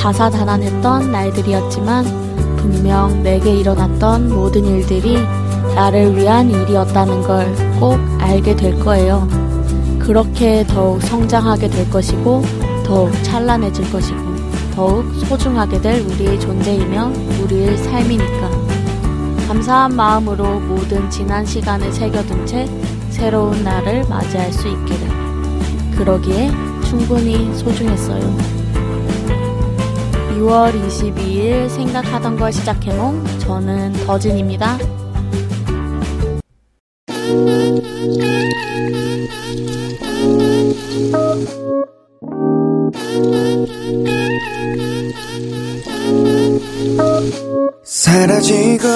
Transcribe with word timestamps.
다사다난했던 0.00 1.12
날들이었지만 1.12 2.04
분명 2.56 3.22
내게 3.22 3.54
일어났던 3.56 4.34
모든 4.34 4.64
일들이 4.64 5.18
나를 5.74 6.16
위한 6.16 6.50
일이었다는 6.50 7.22
걸 7.22 7.70
꼭 7.80 7.98
알게 8.18 8.56
될 8.56 8.78
거예요. 8.78 9.26
그렇게 9.98 10.66
더욱 10.66 11.00
성장하게 11.00 11.70
될 11.70 11.88
것이고 11.88 12.42
더욱 12.84 13.10
찬란해질 13.22 13.90
것이고 13.90 14.18
더욱 14.74 15.14
소중하게 15.14 15.80
될 15.80 16.02
우리의 16.02 16.38
존재이며 16.38 17.10
우리의 17.42 17.78
삶이니까. 17.78 18.50
감사한 19.48 19.96
마음으로 19.96 20.60
모든 20.60 21.08
지난 21.08 21.44
시간을 21.46 21.90
새겨둔 21.90 22.44
채 22.44 22.66
새로운 23.08 23.64
날을 23.64 24.04
맞이할 24.08 24.52
수 24.52 24.68
있기를. 24.68 25.08
그러기에 25.96 26.50
충분히 26.84 27.50
소중했어요. 27.56 28.59
6월 30.40 30.72
22일 30.72 31.68
생각하던 31.68 32.36
걸 32.36 32.50
시작해몽 32.50 33.22
저는 33.40 33.92
더진입니다. 34.06 34.78
사라지고 47.84 48.88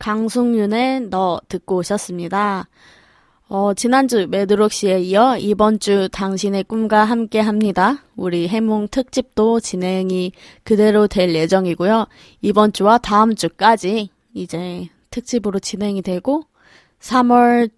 강승윤의 0.00 1.10
너 1.10 1.40
듣고 1.48 1.76
오셨습니다. 1.76 2.66
어, 3.48 3.74
지난주 3.74 4.26
매드록시에 4.28 5.00
이어 5.02 5.38
이번 5.38 5.78
주 5.78 6.08
당신의 6.10 6.64
꿈과 6.64 7.04
함께 7.04 7.38
합니다. 7.38 8.02
우리 8.16 8.48
해몽 8.48 8.88
특집도 8.88 9.60
진행이 9.60 10.32
그대로 10.64 11.06
될 11.06 11.32
예정이고요. 11.32 12.06
이번 12.42 12.72
주와 12.72 12.98
다음 12.98 13.36
주까지 13.36 14.10
이제 14.34 14.88
특집으로 15.10 15.60
진행이 15.60 16.02
되고 16.02 16.42
3월 17.00 17.70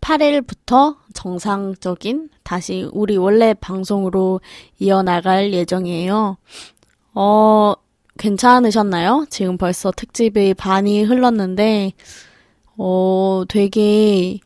8일부터 0.00 0.96
정상적인 1.14 2.30
다시 2.42 2.88
우리 2.92 3.16
원래 3.16 3.54
방송으로 3.54 4.40
이어나갈 4.80 5.52
예정이에요. 5.52 6.36
어, 7.14 7.74
괜찮으셨나요? 8.18 9.26
지금 9.30 9.56
벌써 9.56 9.92
특집의 9.92 10.54
반이 10.54 11.04
흘렀는데, 11.04 11.92
어, 12.76 13.44
되게, 13.48 14.38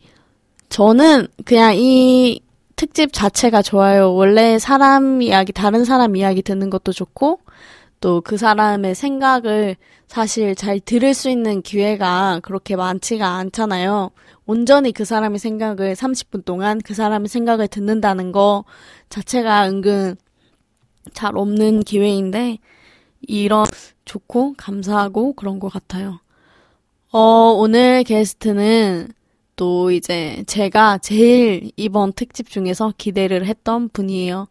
저는 0.75 1.29
그냥 1.45 1.77
이 1.77 2.41
특집 2.75 3.13
자체가 3.13 3.63
좋아요. 3.63 4.13
원래 4.13 4.59
사람 4.59 5.23
이야기, 5.23 5.53
다른 5.53 5.85
사람 5.85 6.17
이야기 6.17 6.43
듣는 6.43 6.69
것도 6.69 6.91
좋고, 6.91 7.39
또 8.01 8.21
그 8.23 8.37
사람의 8.37 8.97
생각을 8.97 9.77
사실 10.09 10.57
잘 10.57 10.81
들을 10.81 11.15
수 11.15 11.31
있는 11.31 11.63
기회가 11.63 12.41
그렇게 12.43 12.75
많지가 12.75 13.25
않잖아요. 13.25 14.11
온전히 14.47 14.91
그 14.91 15.05
사람의 15.05 15.39
생각을 15.39 15.95
30분 15.95 16.45
동안 16.45 16.81
그 16.85 16.93
사람의 16.93 17.29
생각을 17.29 17.69
듣는다는 17.69 18.33
거 18.33 18.65
자체가 19.11 19.69
은근 19.69 20.17
잘 21.13 21.37
없는 21.37 21.85
기회인데, 21.85 22.59
이런 23.21 23.65
좋고 24.07 24.55
감사하고 24.57 25.35
그런 25.35 25.61
것 25.61 25.69
같아요. 25.69 26.19
어, 27.13 27.21
오늘 27.57 28.03
게스트는 28.03 29.07
또 29.57 29.91
이제 29.91 30.43
제가 30.47 30.99
제일 30.99 31.71
이번 31.77 32.13
특집 32.13 32.49
중에서 32.49 32.93
기대를 32.97 33.47
했던 33.47 33.89
분이에요. 33.89 34.49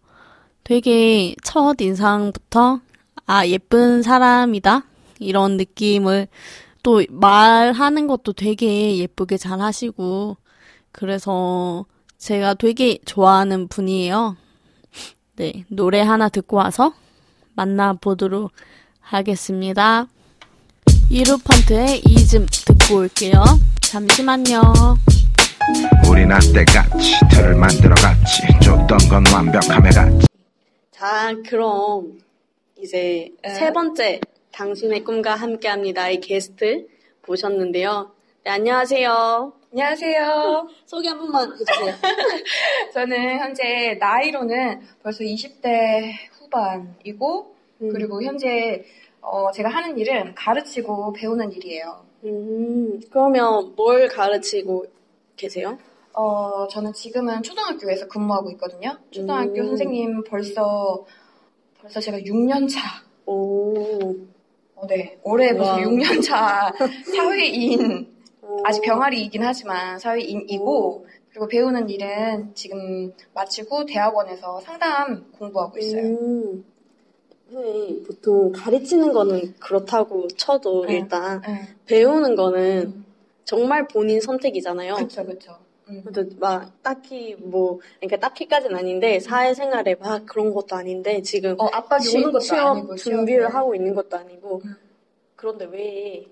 되게 0.64 1.36
첫 1.44 1.81
인상부터 1.81 2.80
아, 3.25 3.47
예쁜 3.47 4.02
사람이다. 4.02 4.86
이런 5.19 5.58
느낌을 5.58 6.28
또 6.84 7.02
말하는 7.09 8.08
것도 8.08 8.34
되게 8.34 8.97
예쁘게 8.97 9.38
잘 9.38 9.62
하시고 9.62 10.38
그래서 10.91 11.85
제가 12.18 12.53
되게 12.56 13.00
좋아하는 13.06 13.68
분이에요. 13.68 14.38
네, 15.35 15.66
노래 15.68 16.02
하나 16.02 16.30
듣고 16.30 16.58
와서 16.58 16.94
만나보도록 17.56 18.52
하겠습니다. 19.00 20.08
이루펀트의 21.09 22.03
이즘 22.08 22.46
듣고 22.50 22.97
올게요. 22.97 23.44
잠시만요. 23.94 24.59
우리 26.09 26.26
나때같이 26.26 27.14
틀을 27.31 27.54
만들어갔지 27.54 28.42
줬던 28.64 28.98
건 29.08 29.24
완벽함에 29.31 29.92
같지 29.92 30.26
자 30.90 31.31
그럼 31.48 32.18
이제 32.80 33.30
에. 33.44 33.50
세 33.50 33.72
번째 33.72 34.20
당신의 34.52 35.03
꿈과 35.03 35.36
함께합니다의 35.36 36.22
게스트 36.22 36.88
모셨는데요. 37.28 38.12
네, 38.44 38.50
안녕하세요. 38.50 39.53
안녕하세요. 39.72 40.70
소개 40.88 41.09
한 41.09 41.20
번만 41.20 41.52
해주세요. 41.52 41.94
저는 42.96 43.38
현재 43.38 43.96
나이로는 44.00 44.82
벌써 45.03 45.20
20대 45.24 46.14
후반이고 46.40 47.56
음. 47.84 47.90
그리고 47.94 48.24
현재 48.24 48.84
어, 49.22 49.52
제가 49.52 49.70
하는 49.70 50.00
일은 50.00 50.34
가르치고 50.34 51.14
배우는 51.14 51.52
일이에요. 51.52 52.12
음, 52.25 53.01
그러면 53.09 53.73
뭘 53.75 54.07
가르치고 54.07 54.85
계세요? 55.35 55.78
어, 56.13 56.67
저는 56.67 56.94
지금은 56.94 57.41
초등학교에서 57.44 58.07
근무하고 58.07 58.51
있거든요. 58.51 58.97
초등학교 59.11 59.61
음. 59.61 59.67
선생님 59.67 60.23
벌써, 60.23 61.06
벌써 61.81 62.00
제가 62.00 62.19
6년 62.19 62.69
차. 62.69 62.79
오. 63.25 63.73
어, 64.75 64.88
네. 64.88 65.19
올해 65.23 65.53
벌써 65.56 65.78
6년 65.78 66.22
차 66.23 66.72
사회인, 67.13 68.07
오. 68.41 68.57
아직 68.63 68.81
병아리이긴 68.81 69.44
하지만 69.44 69.97
사회인이고, 69.97 71.07
그리고 71.29 71.47
배우는 71.47 71.90
일은 71.90 72.53
지금 72.53 73.11
마치고 73.34 73.85
대학원에서 73.85 74.59
상담 74.61 75.31
공부하고 75.31 75.79
있어요. 75.79 76.03
음. 76.03 76.63
선생님 77.53 78.03
보통 78.03 78.52
가르치는 78.52 79.14
거는 79.14 79.53
그렇다고 79.59 80.28
쳐도 80.28 80.86
네. 80.88 80.96
일단 80.97 81.41
네. 81.41 81.75
배우는 81.86 82.36
거는 82.36 82.81
음. 82.88 83.06
정말 83.46 83.88
본인 83.88 84.19
선택이잖아요. 84.19 84.96
그렇죠, 84.96 85.24
그렇죠. 85.24 85.58
근데 85.86 86.24
막 86.40 86.81
딱히 86.81 87.36
뭐 87.38 87.80
그러니까 88.00 88.18
딱히까지는 88.18 88.75
아닌데 88.75 89.19
사회생활에 89.19 89.96
막 89.96 90.25
그런 90.25 90.53
것도 90.53 90.75
아닌데 90.75 91.22
지금 91.22 91.56
어, 91.59 91.69
시, 92.00 92.18
오는 92.18 92.31
것도 92.31 92.40
시험 92.40 92.78
아니고 92.78 92.96
준비를 92.96 93.41
시험에. 93.41 93.53
하고 93.53 93.75
있는 93.75 93.94
것도 93.94 94.18
아니고 94.18 94.62
음. 94.64 94.75
그런데 95.35 95.66
왜 95.66 96.25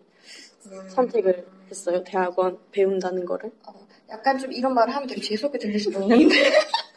음. 0.67 0.89
선택을 0.89 1.45
했어요? 1.69 2.01
대학원 2.03 2.57
배운다는 2.71 3.25
거를? 3.25 3.51
어, 3.67 3.87
약간 4.09 4.39
좀 4.39 4.51
이런 4.53 4.73
말을 4.73 4.95
하면 4.95 5.07
되게 5.07 5.21
재수없게 5.21 5.59
들릴 5.59 5.79
수도 5.79 6.01
있는데 6.01 6.35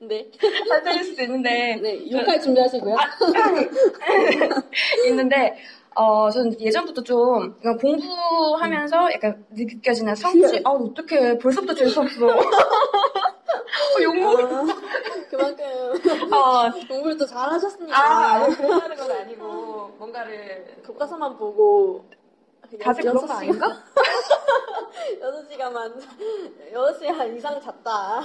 네. 0.00 0.30
잘 0.68 0.82
들릴 0.82 1.04
수도 1.04 1.22
있는데. 1.22 1.76
네, 1.80 2.10
욕할 2.10 2.40
준비하시고요. 2.40 2.96
아, 2.96 3.00
있는데, 5.06 5.58
어, 5.94 6.30
저는 6.30 6.60
예전부터 6.60 7.02
좀, 7.02 7.56
공부하면서 7.80 9.12
약간 9.12 9.44
느껴지는 9.50 10.14
성취, 10.14 10.60
아, 10.64 10.70
어떡해. 10.70 11.38
벌써부터 11.38 11.74
재수없어. 11.74 12.26
어, 12.26 14.02
욕먹 14.02 14.40
아, 14.40 14.66
그만큼, 15.30 15.64
어, 16.32 16.70
공부를 16.88 17.16
또 17.16 17.26
잘하셨으니까. 17.26 17.96
아, 17.96 18.46
그러는 18.48 18.96
건 18.96 19.10
아니고, 19.10 19.94
뭔가를. 19.98 20.76
교과서만 20.84 21.36
보고, 21.36 22.04
다들 22.80 23.02
그런 23.04 23.26
거 23.26 23.32
아닌가? 23.34 23.84
6시간만, 25.20 26.00
6시간 26.72 27.36
이상 27.36 27.60
잤다. 27.60 28.22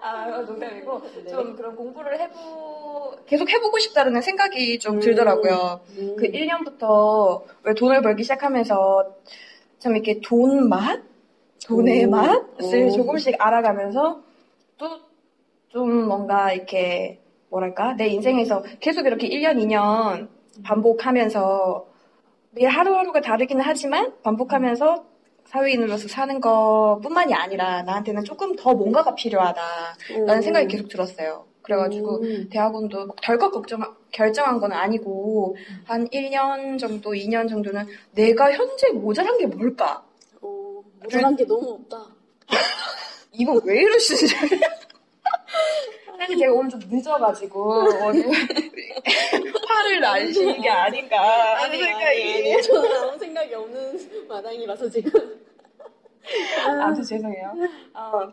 아, 0.00 0.26
농담이고 0.42 1.02
네. 1.24 1.30
좀 1.30 1.56
그런 1.56 1.76
공부를 1.76 2.18
해보 2.20 3.16
계속 3.26 3.48
해보고 3.50 3.78
싶다는 3.78 4.20
생각이 4.20 4.78
좀 4.78 4.96
음. 4.96 5.00
들더라고요. 5.00 5.80
음. 5.98 6.16
그 6.16 6.26
1년부터 6.26 7.42
왜 7.64 7.74
돈을 7.74 8.02
벌기 8.02 8.22
시작하면서 8.22 9.14
참 9.78 9.94
이렇게 9.96 10.20
돈 10.20 10.68
맛, 10.68 11.02
돈의 11.66 12.06
오. 12.06 12.10
맛을 12.10 12.86
오. 12.86 12.90
조금씩 12.90 13.36
알아가면서 13.38 14.22
또 14.78 15.12
좀 15.72 16.06
뭔가 16.06 16.52
이렇게 16.52 17.18
뭐랄까 17.48 17.94
내 17.94 18.06
인생에서 18.08 18.62
계속 18.80 19.06
이렇게 19.06 19.26
1년, 19.28 19.56
2년 19.56 20.28
반복하면서 20.62 21.86
매일 22.50 22.68
하루하루가 22.68 23.22
다르기는 23.22 23.64
하지만 23.64 24.12
반복하면서 24.22 25.04
사회인으로서 25.52 26.08
사는 26.08 26.40
것 26.40 26.98
뿐만이 27.02 27.34
아니라 27.34 27.82
나한테는 27.82 28.24
조금 28.24 28.56
더 28.56 28.74
뭔가가 28.74 29.14
필요하다라는 29.14 30.28
음. 30.30 30.42
생각이 30.42 30.66
계속 30.66 30.88
들었어요. 30.88 31.46
그래가지고 31.60 32.22
음. 32.22 32.48
대학원도 32.50 33.14
덜컥 33.22 33.52
걱정, 33.52 33.82
결정한 34.10 34.58
건 34.58 34.72
아니고 34.72 35.56
한 35.84 36.08
1년 36.08 36.78
정도, 36.78 37.10
2년 37.12 37.48
정도는 37.48 37.86
내가 38.12 38.50
현재 38.52 38.88
모자란 38.90 39.38
게 39.38 39.46
뭘까? 39.46 40.02
모자란 41.02 41.36
게 41.36 41.46
너무 41.46 41.70
없다. 41.72 42.06
이건 43.32 43.60
왜 43.64 43.82
이러시지? 43.82 44.26
사실 46.22 46.38
제가 46.38 46.52
오늘 46.52 46.70
좀 46.70 46.78
늦어가지고 46.88 47.60
오늘 47.60 48.30
화를 49.68 50.00
나시는 50.00 50.60
게 50.60 50.68
아닌가 50.70 51.60
하는 51.60 51.76
생각이. 51.76 52.62
저는 52.62 52.96
아무 52.96 53.18
생각이 53.18 53.52
없는 53.52 54.28
마당이라서 54.28 54.88
지금. 54.88 55.40
아무튼 56.64 57.02
죄송해요. 57.02 57.52
어, 57.94 58.32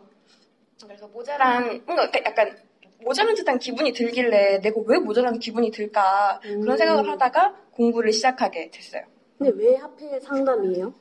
그래서 0.84 1.08
모자란, 1.08 1.82
뭔가 1.84 2.08
약간 2.24 2.56
모자란 3.02 3.34
듯한 3.34 3.58
기분이 3.58 3.92
들길래 3.92 4.60
내가 4.60 4.80
왜 4.86 4.98
모자란 5.00 5.40
기분이 5.40 5.72
들까 5.72 6.38
그런 6.44 6.76
생각을 6.76 7.10
하다가 7.10 7.56
공부를 7.72 8.12
시작하게 8.12 8.70
됐어요. 8.70 9.02
근데 9.36 9.50
왜 9.56 9.74
하필 9.74 10.20
상담이에요? 10.20 10.94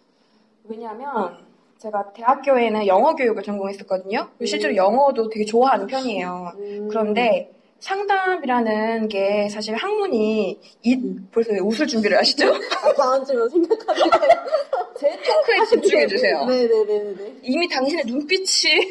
왜냐하면 0.63 1.49
제가 1.80 2.12
대학교에는 2.12 2.88
영어 2.88 3.16
교육을 3.16 3.42
전공했었거든요. 3.42 4.30
실제로 4.46 4.76
영어도 4.76 5.30
되게 5.30 5.46
좋아하는 5.46 5.88
편이에요. 5.88 6.52
그런데 6.90 7.52
상담이라는 7.80 9.08
게 9.08 9.48
사실 9.48 9.76
학문이 9.76 10.60
이, 10.84 10.98
벌써 11.31 11.54
왜 11.54 11.60
웃을 11.60 11.88
준비를 11.88 12.18
하시죠? 12.18 12.48
아, 12.54 12.94
다음 12.94 13.24
질문 13.24 13.48
생각합니다. 13.48 14.20
제 15.00 15.10
토크에 15.22 15.66
집중해 15.70 16.08
주세요. 16.08 16.46
네네네네. 16.46 17.36
이미 17.44 17.70
당신의 17.70 18.04
눈빛이 18.08 18.90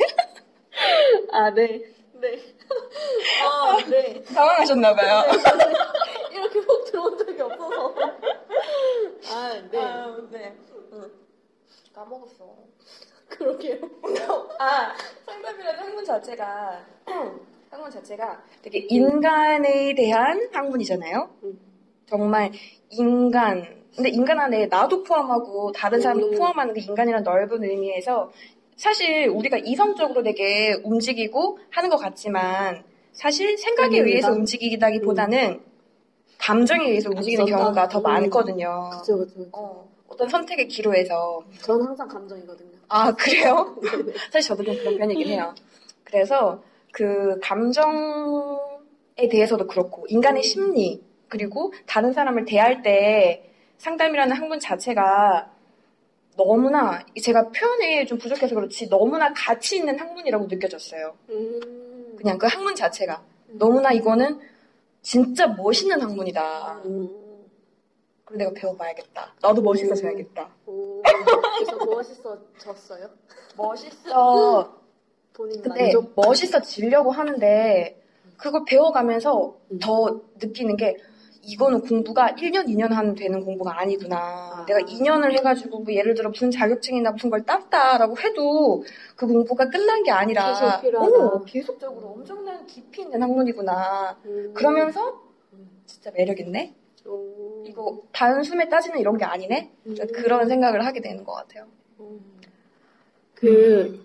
아, 1.30 1.50
네. 1.50 1.82
네. 2.14 2.38
아, 3.44 3.76
네. 3.90 4.22
당황하셨나봐요. 4.34 5.24
이렇게 6.32 6.58
훅 6.60 6.84
들어온 6.86 7.18
적이 7.18 7.42
없어서. 7.42 7.94
아, 9.30 9.52
네. 9.70 9.78
네. 10.30 10.54
까먹었어. 11.98 12.56
그러게요. 13.28 13.76
아, 14.58 14.94
상담이라는 15.26 15.80
학문 15.80 16.04
자체가, 16.04 16.80
학문 17.70 17.90
자체가 17.90 18.42
되게 18.62 18.78
인간에 18.88 19.94
대한 19.94 20.48
학문이잖아요? 20.52 21.30
음. 21.42 21.58
정말 22.06 22.52
인간, 22.90 23.84
근데 23.94 24.08
인간 24.10 24.38
안에 24.38 24.66
나도 24.66 25.02
포함하고 25.02 25.72
다른 25.72 26.00
사람도 26.00 26.30
음. 26.30 26.38
포함하는 26.38 26.72
그 26.72 26.80
인간이란 26.80 27.22
넓은 27.22 27.62
의미에서 27.64 28.30
사실 28.76 29.26
우리가 29.28 29.58
이성적으로 29.58 30.22
되게 30.22 30.74
움직이고 30.84 31.58
하는 31.70 31.90
것 31.90 31.96
같지만 31.96 32.84
사실 33.12 33.58
생각에 33.58 33.86
아닙니다. 33.88 34.06
의해서 34.06 34.32
움직이다기보다는 34.32 35.60
감정에 36.38 36.88
의해서 36.88 37.10
움직이는 37.10 37.44
경우가 37.44 37.88
더 37.88 37.98
음. 37.98 38.02
많거든요. 38.04 38.90
그쵸, 39.00 39.18
그쵸. 39.18 39.34
그쵸. 39.34 39.50
어, 39.52 39.97
어떤 40.08 40.28
선택의 40.28 40.68
기로에서 40.68 41.42
전 41.62 41.80
항상 41.86 42.08
감정이거든요. 42.08 42.70
아, 42.88 43.12
그래요? 43.12 43.76
사실 44.32 44.48
저도 44.48 44.64
좀 44.64 44.76
그런 44.78 44.98
편이긴 44.98 45.28
해요. 45.28 45.54
그래서 46.02 46.62
그 46.92 47.38
감정에 47.42 48.58
대해서도 49.30 49.66
그렇고, 49.66 50.06
인간의 50.08 50.42
심리, 50.42 51.02
그리고 51.28 51.72
다른 51.86 52.12
사람을 52.12 52.46
대할 52.46 52.82
때 52.82 53.44
상담이라는 53.76 54.34
학문 54.34 54.58
자체가 54.58 55.50
너무나, 56.36 57.04
제가 57.20 57.50
표현이 57.50 58.06
좀 58.06 58.16
부족해서 58.16 58.54
그렇지, 58.54 58.88
너무나 58.88 59.32
가치 59.34 59.76
있는 59.76 59.98
학문이라고 59.98 60.46
느껴졌어요. 60.46 61.14
음. 61.28 62.14
그냥 62.16 62.38
그 62.38 62.46
학문 62.46 62.74
자체가. 62.74 63.22
너무나 63.48 63.92
이거는 63.92 64.40
진짜 65.02 65.46
멋있는 65.46 66.00
학문이다. 66.00 66.82
음. 66.86 67.27
그럼 68.28 68.38
내가 68.38 68.50
배워봐야겠다. 68.54 69.34
나도 69.40 69.62
멋있어져야겠다. 69.62 70.50
오. 70.66 71.02
그래서 71.02 71.86
멋있어졌어요? 71.86 73.08
멋있어. 73.56 74.76
본인 75.32 75.62
근데 75.62 75.84
만족? 75.84 76.12
멋있어지려고 76.14 77.10
하는데 77.10 78.02
그걸 78.36 78.64
배워가면서 78.66 79.56
음. 79.70 79.78
더 79.78 80.20
느끼는 80.36 80.76
게 80.76 80.98
이거는 81.42 81.80
공부가 81.80 82.34
1년, 82.34 82.66
2년 82.66 82.90
하면 82.90 83.14
되는 83.14 83.42
공부가 83.42 83.80
아니구나. 83.80 84.16
아. 84.18 84.66
내가 84.66 84.80
2년을 84.80 85.32
해가지고 85.32 85.78
뭐 85.80 85.94
예를 85.94 86.12
들어 86.12 86.28
무슨 86.28 86.50
자격증이나 86.50 87.12
무슨 87.12 87.30
걸 87.30 87.46
땄다라고 87.46 88.18
해도 88.18 88.84
그 89.16 89.26
공부가 89.26 89.70
끝난 89.70 90.02
게 90.02 90.10
아니라 90.10 90.52
계속 90.52 90.82
필요하다. 90.82 91.16
오, 91.16 91.44
계속적으로 91.44 92.08
엄청난 92.08 92.66
깊이 92.66 93.00
있는 93.02 93.22
학문이구나. 93.22 94.18
음. 94.26 94.52
그러면서 94.52 95.22
음. 95.54 95.82
진짜 95.86 96.10
매력 96.10 96.38
있네. 96.38 96.74
오. 97.08 97.64
이거 97.66 98.02
단숨에 98.12 98.68
따지는 98.68 98.98
이런 99.00 99.16
게 99.16 99.24
아니네. 99.24 99.72
음. 99.86 99.96
그런 100.14 100.48
생각을 100.48 100.84
하게 100.84 101.00
되는 101.00 101.24
것 101.24 101.32
같아요. 101.32 101.66
그 103.34 104.04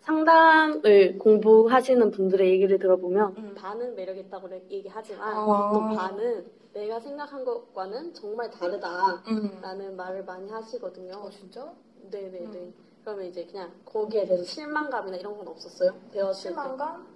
상담을 0.00 1.18
공부하시는 1.18 2.10
분들의 2.10 2.50
얘기를 2.50 2.78
들어보면 2.78 3.34
음. 3.36 3.54
반은 3.54 3.94
매력 3.94 4.16
있다고 4.16 4.48
얘기하지만 4.70 5.36
어. 5.36 5.70
또 5.72 5.96
반은 5.96 6.46
내가 6.72 7.00
생각한 7.00 7.44
것과는 7.44 8.14
정말 8.14 8.50
다르다라는 8.50 9.22
음. 9.26 9.96
말을 9.96 10.24
많이 10.24 10.50
하시거든요. 10.50 11.14
어, 11.14 11.30
진짜? 11.30 11.72
네네네. 12.10 12.38
음. 12.40 12.74
그러면 13.04 13.26
이제 13.26 13.44
그냥 13.46 13.72
거기에 13.84 14.26
대해서 14.26 14.44
실망감이나 14.44 15.16
이런 15.16 15.36
건 15.36 15.48
없었어요? 15.48 15.94
배웠을 16.12 16.50
때 16.50 16.54
실망감? 16.54 17.06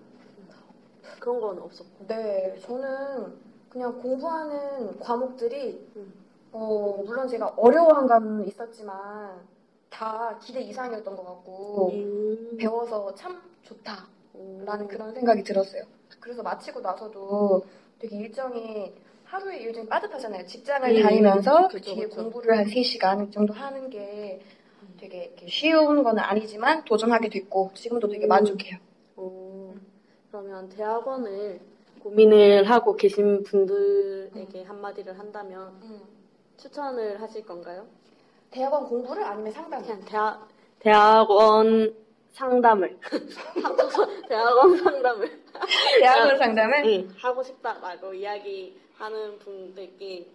그런 1.20 1.40
건 1.40 1.58
없었고. 1.58 2.06
네, 2.06 2.58
저는 2.60 3.51
그냥 3.72 3.98
공부하는 4.02 5.00
과목들이, 5.00 5.88
음. 5.96 6.12
어, 6.52 7.02
물론 7.06 7.26
제가 7.26 7.54
어려워한 7.56 8.06
감은 8.06 8.46
있었지만, 8.46 9.40
다 9.88 10.38
기대 10.42 10.60
이상이었던 10.60 11.16
것 11.16 11.24
같고, 11.24 11.90
음. 11.94 12.56
배워서 12.58 13.14
참 13.14 13.40
좋다라는 13.62 14.84
음. 14.84 14.88
그런 14.88 15.14
생각이 15.14 15.42
들었어요. 15.42 15.84
그래서 16.20 16.42
마치고 16.42 16.80
나서도 16.80 17.64
되게 17.98 18.16
일정이, 18.16 18.92
하루의 19.24 19.62
일정이 19.62 19.88
빠듯하잖아요. 19.88 20.44
직장을 20.44 20.94
음, 20.94 21.02
다니면서 21.02 21.68
그 21.68 21.80
뒤에 21.80 22.04
그쵸. 22.04 22.24
공부를 22.24 22.58
한 22.58 22.66
3시간 22.66 23.32
정도 23.32 23.54
하는 23.54 23.88
게 23.88 24.42
되게 25.00 25.34
쉬운 25.48 26.02
건 26.02 26.18
아니지만 26.18 26.84
도전하게 26.84 27.30
됐고, 27.30 27.70
지금도 27.72 28.08
되게 28.08 28.26
음. 28.26 28.28
만족해요. 28.28 28.78
오, 29.16 29.74
그러면 30.30 30.68
대학원을 30.68 31.71
고민을 32.02 32.68
하고 32.68 32.96
계신 32.96 33.44
분들에게 33.44 34.64
한마디를 34.64 35.16
한다면 35.16 35.80
추천을 36.56 37.20
하실 37.20 37.46
건가요? 37.46 37.86
대학원 38.50 38.86
공부를 38.86 39.22
아니면 39.22 39.52
상담을? 39.52 39.86
그냥 39.86 40.04
대학, 40.04 40.48
대학원 40.80 41.94
상담을. 42.32 42.98
대학원 44.28 44.76
상담을. 44.78 45.42
대학원 46.00 46.38
상담을? 46.38 46.84
응, 46.86 47.08
하고 47.18 47.42
싶다라고 47.42 48.12
이야기하는 48.12 49.38
분들께. 49.38 50.26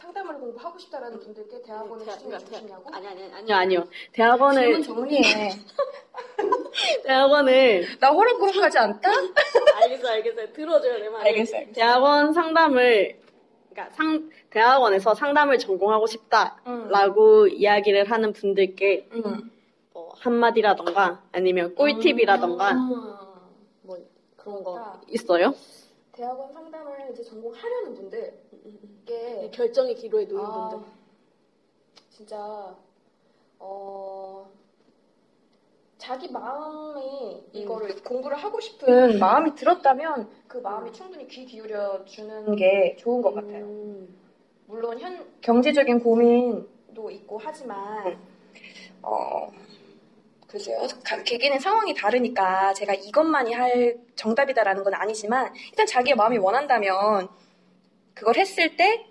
상담을 0.00 0.38
공부하고 0.38 0.78
싶다라는 0.78 1.18
분들께 1.20 1.62
대학원을 1.62 2.04
대학- 2.04 2.18
추천해 2.18 2.38
주시냐고? 2.44 2.90
아니, 2.94 3.06
아니, 3.06 3.22
아니요, 3.32 3.54
아니요. 3.56 3.84
대학원을, 4.12 4.62
질문 4.62 4.82
정리해. 4.82 5.50
대학원을, 7.04 7.98
나 8.00 8.10
호락호락하지 8.10 8.78
않다? 8.78 9.10
알겠어, 9.82 10.08
알겠어요. 10.08 10.52
들어줘요, 10.52 10.98
내 10.98 11.08
말. 11.08 11.26
알겠어, 11.26 11.56
알겠어. 11.58 11.72
대학원 11.74 12.32
상담을, 12.32 13.20
그러니까 13.70 13.94
상, 13.94 14.30
대학원에서 14.50 15.14
상담을 15.14 15.58
전공하고 15.58 16.06
싶다라고 16.06 17.42
음. 17.44 17.48
이야기를 17.50 18.10
하는 18.10 18.32
분들께 18.32 19.08
응. 19.12 19.50
뭐 19.92 20.12
한마디라던가 20.18 21.22
아니면 21.32 21.74
꿀팁이라던가 21.74 22.70
음. 22.72 22.88
뭐 23.82 23.98
그런 24.36 24.64
거. 24.64 25.00
있어요? 25.08 25.54
대학원 26.12 26.52
상담을 26.52 27.10
이제 27.12 27.22
전공하려는 27.22 27.94
분들 27.94 28.34
께 29.06 29.50
결정의 29.52 29.94
기로에 29.94 30.24
놓인 30.26 30.44
아, 30.44 30.68
분들. 30.68 30.88
진짜 32.10 32.76
어 33.58 34.48
자기 35.98 36.30
마음이 36.30 37.44
이거를 37.52 38.02
공부를 38.02 38.36
하고 38.36 38.60
싶은 38.60 39.18
마음이 39.18 39.54
들었다면 39.54 40.30
그 40.48 40.58
마음이 40.58 40.92
충분히 40.92 41.26
귀 41.28 41.44
기울여 41.44 42.04
주는 42.04 42.54
게 42.56 42.96
좋은 42.98 43.20
것 43.22 43.34
같아요. 43.34 43.64
음. 43.64 44.18
물론 44.66 44.98
현 44.98 45.26
경제적인 45.40 46.00
고민도 46.00 47.10
있고 47.10 47.38
하지만 47.42 48.18
어 49.02 49.50
글쎄요 50.46 50.78
가- 51.04 51.22
개개인의 51.22 51.60
상황이 51.60 51.94
다르니까 51.94 52.72
제가 52.74 52.94
이것만이 52.94 53.52
할 53.52 53.98
정답이다라는 54.14 54.82
건 54.84 54.94
아니지만 54.94 55.52
일단 55.70 55.86
자기의 55.86 56.16
마음이 56.16 56.38
원한다면 56.38 57.28
그걸 58.20 58.36
했을 58.36 58.76
때 58.76 59.06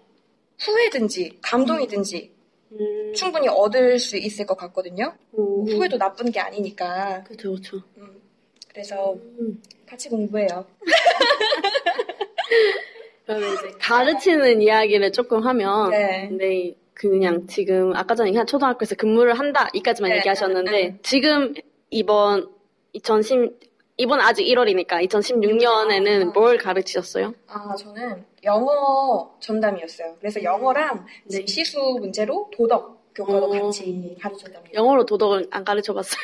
후회든지 0.59 1.39
감동이든지 1.41 2.31
음. 2.73 3.13
충분히 3.15 3.47
얻을 3.47 3.97
수 3.97 4.17
있을 4.17 4.45
것 4.45 4.55
같거든요. 4.55 5.15
음. 5.35 5.65
후회도 5.67 5.97
나쁜 5.97 6.31
게 6.31 6.39
아니니까. 6.39 7.23
그쵸 7.23 7.55
그쵸. 7.55 7.81
음, 7.97 8.21
그래서 8.67 9.13
음. 9.13 9.59
같이 9.87 10.09
공부해요. 10.09 10.63
그러면 13.25 13.53
이제 13.53 13.71
가르치는 13.79 14.61
이야기를 14.61 15.11
조금 15.11 15.43
하면 15.43 15.89
네. 15.89 16.27
근데 16.29 16.75
그냥 16.93 17.47
지금 17.47 17.95
아까 17.95 18.13
전에 18.13 18.29
그냥 18.29 18.45
초등학교에서 18.45 18.93
근무를 18.93 19.39
한다 19.39 19.69
이까지만 19.73 20.11
네, 20.11 20.17
얘기하셨는데 20.17 20.71
네, 20.71 20.87
네. 20.89 20.99
지금 21.01 21.55
이번 21.89 22.47
2010 22.93 23.68
이번 23.99 24.21
아직 24.21 24.45
1월이니까 24.45 25.05
2016년에는 25.09 26.33
뭘 26.33 26.57
가르치셨어요? 26.57 27.33
아, 27.47 27.75
저는 27.75 28.23
영어 28.45 29.29
전담이었어요. 29.41 30.15
그래서 30.19 30.41
영어랑 30.41 31.05
네. 31.25 31.45
시수 31.45 31.77
문제로 31.99 32.49
도덕 32.55 33.11
교과도 33.13 33.47
어. 33.47 33.49
같이 33.49 34.15
가르쳤답니다. 34.21 34.73
영어로 34.73 35.05
도덕을 35.05 35.47
안 35.51 35.65
가르쳐 35.65 35.93
봤어요. 35.93 36.17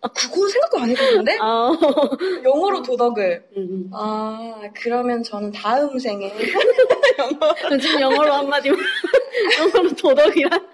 아, 0.00 0.08
그건 0.08 0.48
생각도 0.48 0.78
안 0.78 0.88
해봤는데? 0.88 1.38
아, 1.42 1.70
영어로 2.42 2.80
도덕을. 2.82 3.44
음. 3.58 3.90
아, 3.92 4.58
그러면 4.74 5.22
저는 5.22 5.52
다음 5.52 5.98
생에 5.98 6.32
그럼 7.62 7.78
지금 7.78 8.00
영어로 8.00 8.32
한마디만. 8.32 8.78
영어로 9.60 9.94
도덕이란? 9.94 10.68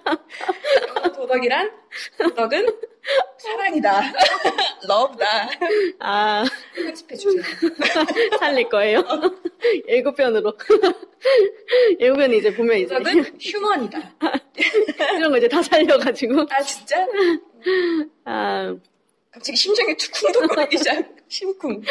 영어 0.97 1.13
도덕이란 1.13 1.73
도덕은 2.19 2.67
사랑이다. 3.39 4.03
러브다. 4.89 5.49
아, 6.01 6.45
편집해주세요. 6.75 7.43
살릴 8.39 8.69
거예요. 8.69 9.03
예고편으로. 9.89 10.53
예고편 12.01 12.35
이제 12.35 12.55
보면 12.55 12.79
이제 12.79 12.95
휴먼이다. 13.41 13.99
이런 15.17 15.31
거 15.31 15.39
이제 15.39 15.49
다 15.49 15.63
살려가지고. 15.63 16.47
아, 16.51 16.63
진짜? 16.63 17.07
아, 18.25 18.75
갑자기 19.31 19.57
심장이 19.57 19.97
두쿵두쿵거리기 19.97 20.79
시작. 20.79 21.05
심쿵. 21.29 21.83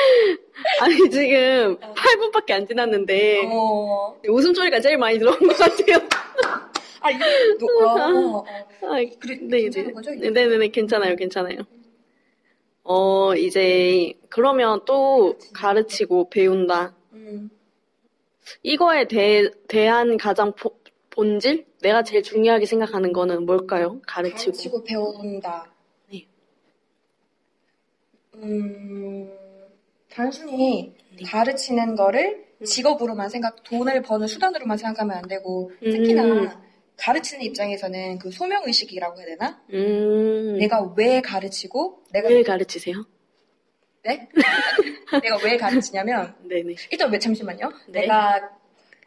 아니, 0.82 0.96
지금 1.10 1.78
8분밖에 1.78 2.52
안 2.52 2.68
지났는데. 2.68 3.44
어. 3.52 4.20
웃음소리가 4.28 4.80
제일 4.82 4.98
많이 4.98 5.20
들어온 5.20 5.38
것 5.40 5.56
같아요. 5.58 5.98
아, 7.02 7.12
이거, 7.12 7.26
너, 7.60 7.66
어, 7.66 8.38
어. 8.40 8.46
아, 8.82 8.96
그래, 9.20 9.38
네, 9.42 9.62
괜찮은 9.62 9.88
네. 9.88 9.94
거죠? 9.94 10.12
네, 10.12 10.30
네, 10.30 10.58
네, 10.58 10.68
괜찮아요, 10.70 11.16
괜찮아요. 11.16 11.58
어, 12.84 13.36
이제, 13.36 14.14
그러면 14.30 14.82
또 14.86 15.38
가르치고 15.54 16.30
배운다. 16.30 16.96
음. 17.14 17.50
이거에 18.64 19.08
대, 19.08 19.50
대한 19.68 20.18
가장 20.18 20.54
포- 20.54 20.80
본질? 21.10 21.66
내가 21.82 22.04
제일 22.04 22.24
중요하게 22.24 22.66
생각하는 22.66 23.12
거는 23.12 23.46
뭘까요? 23.46 24.00
가르치고. 24.08 24.52
가르치고 24.52 24.84
배운다. 24.84 25.72
네. 26.12 26.26
음, 28.36 29.30
단순히 30.10 30.96
가르치는 31.26 31.96
거를 31.96 32.46
직업으로만 32.64 33.30
생각, 33.30 33.64
돈을 33.64 34.02
버는 34.02 34.28
수단으로만 34.28 34.78
생각하면 34.78 35.18
안 35.18 35.28
되고, 35.28 35.72
특히나 35.80 36.24
음. 36.24 36.67
가르치는 36.98 37.44
입장에서는 37.46 38.20
그 38.20 38.32
소명 38.32 38.64
의식이라고 38.66 39.20
해야 39.20 39.26
되나? 39.28 39.62
음, 39.72 40.58
내가 40.58 40.82
왜 40.98 41.22
가르치고, 41.22 42.04
내가, 42.12 42.30
왜 42.30 42.44
가르치세요? 42.44 43.06
네? 44.04 44.28
내가 45.24 45.38
왜 45.44 45.58
가르치냐면, 45.58 46.36
네네. 46.44 46.76
일단 46.92 47.12
왜, 47.12 47.20
잠시만요. 47.20 47.72
네. 47.90 48.02
내가 48.02 48.52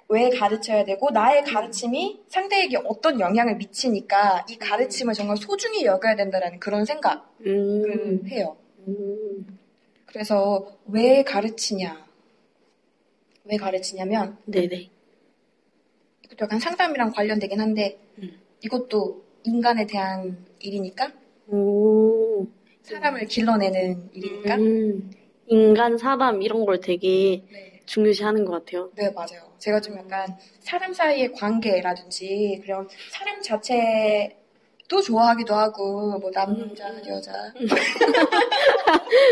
왜 0.08 0.30
가르쳐야 0.30 0.84
되고, 0.84 1.10
나의 1.10 1.42
가르침이 1.42 2.22
상대에게 2.28 2.78
어떤 2.84 3.18
영향을 3.18 3.56
미치니까, 3.56 4.46
이 4.48 4.56
가르침을 4.56 5.14
정말 5.14 5.36
소중히 5.36 5.84
여겨야 5.84 6.16
된다라는 6.16 6.60
그런 6.60 6.84
생각을 6.84 7.22
음, 7.46 8.26
해요. 8.28 8.56
음, 8.86 9.58
그래서 10.06 10.78
왜 10.86 11.22
가르치냐? 11.22 12.06
왜 13.44 13.56
가르치냐면 13.56 14.38
네네. 14.44 14.90
약간 16.40 16.58
상담이랑 16.58 17.12
관련되긴 17.12 17.60
한데 17.60 17.98
음. 18.18 18.40
이것도 18.62 19.24
인간에 19.44 19.86
대한 19.86 20.44
일이니까 20.58 21.12
오, 21.46 22.46
사람을 22.82 23.26
길러내는 23.26 24.10
일이니까 24.12 24.56
음, 24.56 25.10
인간, 25.46 25.98
사람, 25.98 26.42
이런 26.42 26.64
걸 26.64 26.80
되게 26.80 27.42
네. 27.50 27.80
중요시 27.86 28.22
하는 28.22 28.44
것 28.44 28.52
같아요. 28.52 28.90
네 28.94 29.10
맞아요. 29.10 29.50
제가 29.58 29.80
좀 29.80 29.98
약간 29.98 30.38
사람 30.60 30.92
사이의 30.92 31.32
관계라든지 31.32 32.60
그런 32.62 32.88
사람 33.10 33.42
자체도 33.42 35.02
좋아하기도 35.04 35.54
하고 35.54 36.18
뭐 36.18 36.30
남자 36.30 36.86
여자 37.08 37.32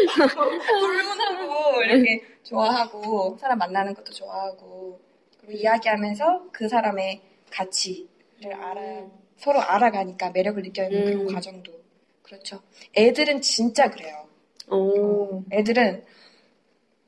불문하고 0.80 1.82
이렇게 1.82 2.22
좋아하고 2.42 3.36
사람 3.40 3.58
만나는 3.58 3.94
것도 3.94 4.12
좋아하고 4.12 5.07
그리고 5.48 5.52
이야기하면서 5.52 6.48
그 6.52 6.68
사람의 6.68 7.22
가치를 7.50 8.52
알아 8.52 9.06
서로 9.38 9.60
알아가니까 9.60 10.30
매력을 10.30 10.62
느껴는 10.62 11.04
그런 11.04 11.20
음. 11.20 11.34
과정도 11.34 11.72
그렇죠. 12.22 12.60
애들은 12.94 13.40
진짜 13.40 13.90
그래요. 13.90 14.26
오, 14.70 15.42
애들은 15.50 16.04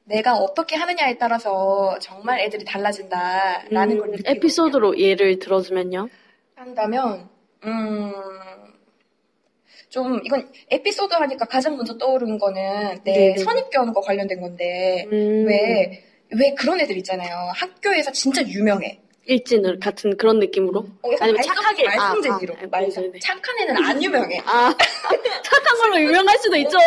내가 0.04 0.36
어떻게 0.38 0.76
하느냐에 0.76 1.18
따라서 1.18 1.98
정말 2.00 2.40
애들이 2.40 2.64
달라진다라는 2.64 3.98
걸 3.98 4.08
음, 4.08 4.10
느끼고 4.12 4.30
에피소드로 4.30 4.98
예를 4.98 5.38
들어주면요. 5.38 6.08
한다면 6.54 7.28
음. 7.64 8.12
좀 9.90 10.20
이건 10.24 10.50
에피소드 10.70 11.12
하니까 11.12 11.44
가장 11.44 11.76
먼저 11.76 11.98
떠오르는 11.98 12.38
거는 12.38 13.02
내 13.04 13.12
네네. 13.12 13.38
선입견과 13.38 14.00
관련된 14.00 14.40
건데 14.40 15.06
음, 15.12 15.44
왜, 15.46 16.04
왜 16.38 16.54
그런 16.54 16.80
애들 16.80 16.96
있잖아요. 16.98 17.50
학교에서 17.54 18.12
진짜 18.12 18.42
유명해. 18.42 19.00
일진 19.26 19.78
같은 19.78 20.16
그런 20.16 20.38
느낌으로? 20.40 20.80
어, 21.02 21.10
아니면 21.20 21.42
착하게 21.42 21.84
말썽쟁이로. 21.84 22.54
아, 22.54 22.58
아, 22.62 22.66
말썽. 22.68 23.02
네네. 23.04 23.18
착한 23.20 23.58
애는 23.60 23.84
안 23.84 24.02
유명해. 24.02 24.40
아, 24.44 24.74
착한 25.44 25.78
걸로 25.78 26.00
유명할 26.00 26.36
수도 26.38 26.56
있죠. 26.56 26.78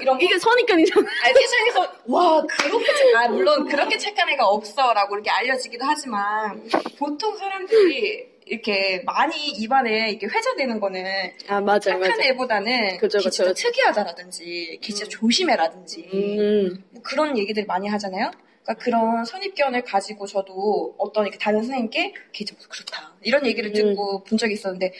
이런. 0.00 0.18
이게 0.20 0.38
선입견이잖아. 0.38 1.06
아니, 1.24 1.34
세상에서, 1.34 1.92
와, 2.06 2.42
그렇게 2.42 2.86
착, 2.86 3.20
아, 3.20 3.28
물론 3.28 3.68
그렇게 3.68 3.98
착한 3.98 4.28
애가 4.30 4.46
없어. 4.46 4.94
라고 4.94 5.16
이렇게 5.16 5.28
알려지기도 5.30 5.84
하지만, 5.84 6.62
보통 6.98 7.36
사람들이 7.36 8.33
이렇게 8.46 9.02
많이 9.06 9.48
입안에 9.48 10.10
이렇게 10.10 10.26
회자되는 10.26 10.80
거는 10.80 11.04
아, 11.48 11.60
맞아요, 11.60 11.80
착한 11.80 12.00
맞아요. 12.00 12.22
애보다는 12.30 12.98
진짜 12.98 13.18
그죠. 13.18 13.54
특이하다라든지, 13.54 14.78
걔 14.82 14.92
진짜 14.92 15.08
조심해라든지, 15.08 16.08
음, 16.12 16.84
뭐 16.90 17.02
그런 17.02 17.38
얘기들 17.38 17.64
많이 17.66 17.88
하잖아요. 17.88 18.30
그러니까 18.62 18.82
그런 18.84 19.24
선입견을 19.24 19.84
가지고 19.84 20.26
저도 20.26 20.94
어떤 20.98 21.24
이렇게 21.24 21.38
다른 21.38 21.60
선생님께 21.60 22.14
걔 22.32 22.44
진짜 22.44 22.66
그렇다 22.68 23.14
이런 23.22 23.44
얘기를 23.46 23.70
음. 23.70 23.74
듣고 23.74 24.24
본 24.24 24.38
적이 24.38 24.54
있었는데 24.54 24.92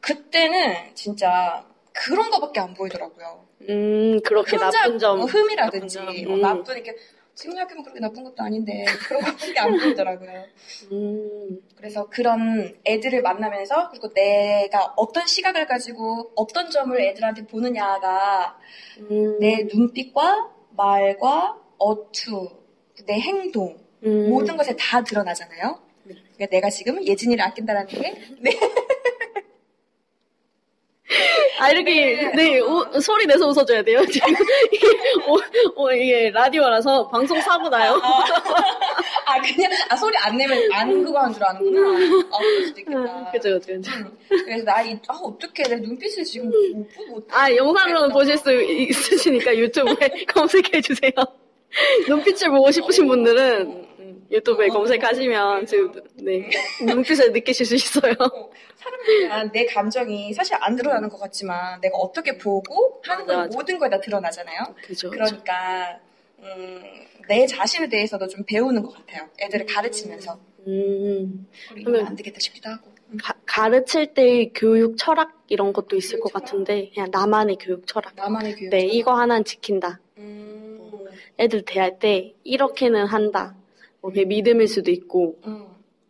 그때는 0.00 0.74
진짜 0.94 1.64
그런 1.92 2.30
거밖에 2.30 2.58
안 2.60 2.74
보이더라고요. 2.74 3.46
음, 3.68 4.20
그렇게 4.24 4.56
나쁜 4.56 4.98
점. 4.98 5.20
어, 5.20 5.24
흠이라든지 5.24 5.98
나쁜 5.98 6.14
점. 6.24 6.32
어, 6.32 6.34
음. 6.34 6.40
나쁜 6.40 6.74
이렇게 6.76 6.96
생각해보면 7.34 7.82
그렇게 7.82 8.00
나쁜 8.00 8.24
것도 8.24 8.42
아닌데 8.42 8.84
그런 9.06 9.22
거밖에 9.22 9.58
안 9.58 9.78
보이더라고요. 9.78 10.44
음, 10.92 11.60
그래서 11.76 12.08
그런 12.08 12.74
애들을 12.84 13.22
만나면서 13.22 13.88
그리고 13.90 14.12
내가 14.12 14.92
어떤 14.96 15.26
시각을 15.26 15.66
가지고 15.66 16.32
어떤 16.36 16.70
점을 16.70 16.98
애들한테 17.00 17.46
보느냐가 17.46 18.58
음, 18.98 19.38
내 19.40 19.66
눈빛과 19.72 20.50
말과 20.76 21.58
어투, 21.78 22.50
내 23.06 23.18
행동 23.20 23.76
음, 24.04 24.30
모든 24.30 24.56
것에 24.56 24.76
다 24.76 25.02
드러나잖아요. 25.02 25.80
네. 26.04 26.14
그러니까 26.14 26.46
내가 26.46 26.70
지금 26.70 27.04
예진이를 27.04 27.42
아낀다라는 27.44 27.86
게 27.88 28.14
네. 28.40 28.50
아, 31.62 31.70
이렇게, 31.70 32.30
네, 32.34 32.58
우- 32.58 33.00
소리 33.00 33.24
내서 33.26 33.46
웃어줘야 33.46 33.82
돼요. 33.82 34.04
지금. 34.06 34.34
이게, 34.72 34.86
오, 35.28 35.82
오, 35.82 35.90
이게 35.92 36.30
라디오라서 36.30 37.08
방송 37.08 37.40
사고 37.40 37.68
나요. 37.68 38.00
아 39.24 39.40
그냥 39.40 39.70
아 39.88 39.96
소리 39.96 40.16
안 40.18 40.36
내면 40.36 40.58
안 40.72 41.04
그거 41.04 41.20
한 41.20 41.32
줄 41.32 41.44
아는구나. 41.44 41.88
아 42.32 42.38
그럴 42.38 42.66
수도 42.66 42.80
있겠다. 42.80 43.30
그죠, 43.32 43.60
그죠, 43.60 43.72
그죠. 43.74 43.90
음, 43.96 44.18
그래서 44.44 44.64
나이 44.64 44.92
아 45.06 45.14
어떻게 45.22 45.62
내 45.62 45.76
눈빛을 45.76 46.24
지금 46.24 46.50
못 46.74 46.88
보고 46.94 47.22
아, 47.30 47.54
영상으로는 47.54 48.08
보실 48.10 48.36
수 48.36 48.52
있으시니까 48.60 49.56
유튜브에 49.56 50.24
검색해 50.34 50.80
주세요. 50.80 51.10
눈빛을 52.08 52.50
보고 52.50 52.70
싶으신 52.70 53.06
분들은 53.06 53.60
음, 53.62 53.86
유튜브에 54.32 54.68
검색하시면 54.68 55.66
지금, 55.66 55.92
네, 56.16 56.48
눈빛을 56.86 57.32
느끼실 57.32 57.66
수 57.66 57.74
있어요. 57.74 58.14
사람들은 58.76 59.52
내 59.52 59.66
감정이 59.66 60.32
사실 60.32 60.56
안 60.60 60.74
드러나는 60.74 61.08
것 61.08 61.18
같지만 61.18 61.80
내가 61.80 61.98
어떻게 61.98 62.38
보고 62.38 63.00
하는 63.04 63.26
건 63.26 63.36
맞아. 63.36 63.56
모든 63.56 63.78
거에 63.78 63.90
다 63.90 64.00
드러나잖아요. 64.00 64.74
그죠. 64.82 65.10
그러니까 65.10 65.98
음, 66.38 66.82
내 67.28 67.46
자신에 67.46 67.88
대해서도 67.88 68.26
좀 68.28 68.42
배우는 68.46 68.82
것 68.82 68.94
같아요. 68.94 69.28
애들을 69.40 69.66
가르치면서 69.66 70.40
음, 70.66 71.46
그리고 71.68 71.90
이러면 71.90 72.06
안 72.08 72.16
되겠다 72.16 72.40
싶기도 72.40 72.70
하고. 72.70 72.90
음. 73.10 73.18
가, 73.22 73.34
가르칠 73.44 74.14
때 74.14 74.50
교육 74.54 74.96
철학 74.96 75.44
이런 75.48 75.72
것도 75.72 75.96
있을 75.96 76.18
것 76.20 76.32
철학? 76.32 76.44
같은데, 76.46 76.90
그냥 76.94 77.10
나만의 77.12 77.58
교육 77.60 77.86
철학. 77.86 78.14
나만의 78.16 78.56
교육. 78.56 78.70
네, 78.70 78.80
이거 78.86 79.12
하나는 79.12 79.44
지킨다. 79.44 80.00
음, 80.16 80.80
애들 81.38 81.62
대할 81.66 81.98
때 81.98 82.32
이렇게는 82.44 83.06
한다. 83.06 83.54
뭐 84.02 84.10
그게 84.10 84.24
믿음일 84.24 84.66
수도 84.68 84.90
있고, 84.90 85.38
음. 85.46 85.68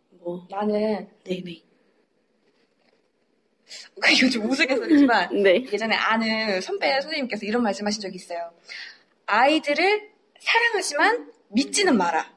뭐, 0.09 0.45
나는 0.49 1.07
네네. 1.23 1.61
이거 4.11 4.29
좀 4.29 4.49
우스갯소리지만 4.49 5.29
네. 5.43 5.63
예전에 5.71 5.95
아는 5.95 6.59
선배 6.61 6.91
선생님께서 7.01 7.45
이런 7.45 7.61
말씀하신 7.63 8.01
적이 8.01 8.15
있어요. 8.15 8.51
아이들을 9.27 10.11
사랑하지만 10.39 11.31
믿지는 11.49 11.95
마라. 11.97 12.33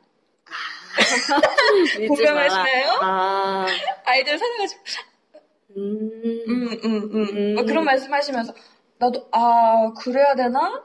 믿지 1.99 2.07
공감하시나요? 2.09 2.99
아, 3.03 3.67
아이들을 4.05 4.39
사랑하지, 4.39 4.77
음, 5.77 6.43
음, 6.49 6.69
음, 6.85 7.11
음. 7.13 7.37
음. 7.37 7.55
뭐 7.55 7.65
그런 7.65 7.85
말씀 7.85 8.13
하시면서, 8.13 8.55
나도, 8.99 9.29
아, 9.33 9.93
그래야 9.99 10.35
되나? 10.35 10.85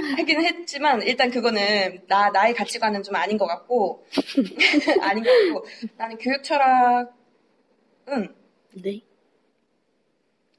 하긴 0.00 0.42
했지만, 0.42 1.02
일단 1.02 1.30
그거는, 1.30 2.02
나, 2.06 2.30
나의 2.30 2.54
가치관은 2.54 3.02
좀 3.02 3.14
아닌 3.16 3.38
것 3.38 3.46
같고, 3.46 4.04
아닌 5.02 5.24
것 5.24 5.30
같고, 5.30 5.66
나는 5.96 6.18
교육 6.18 6.42
철학은, 6.42 7.08
네. 8.82 9.00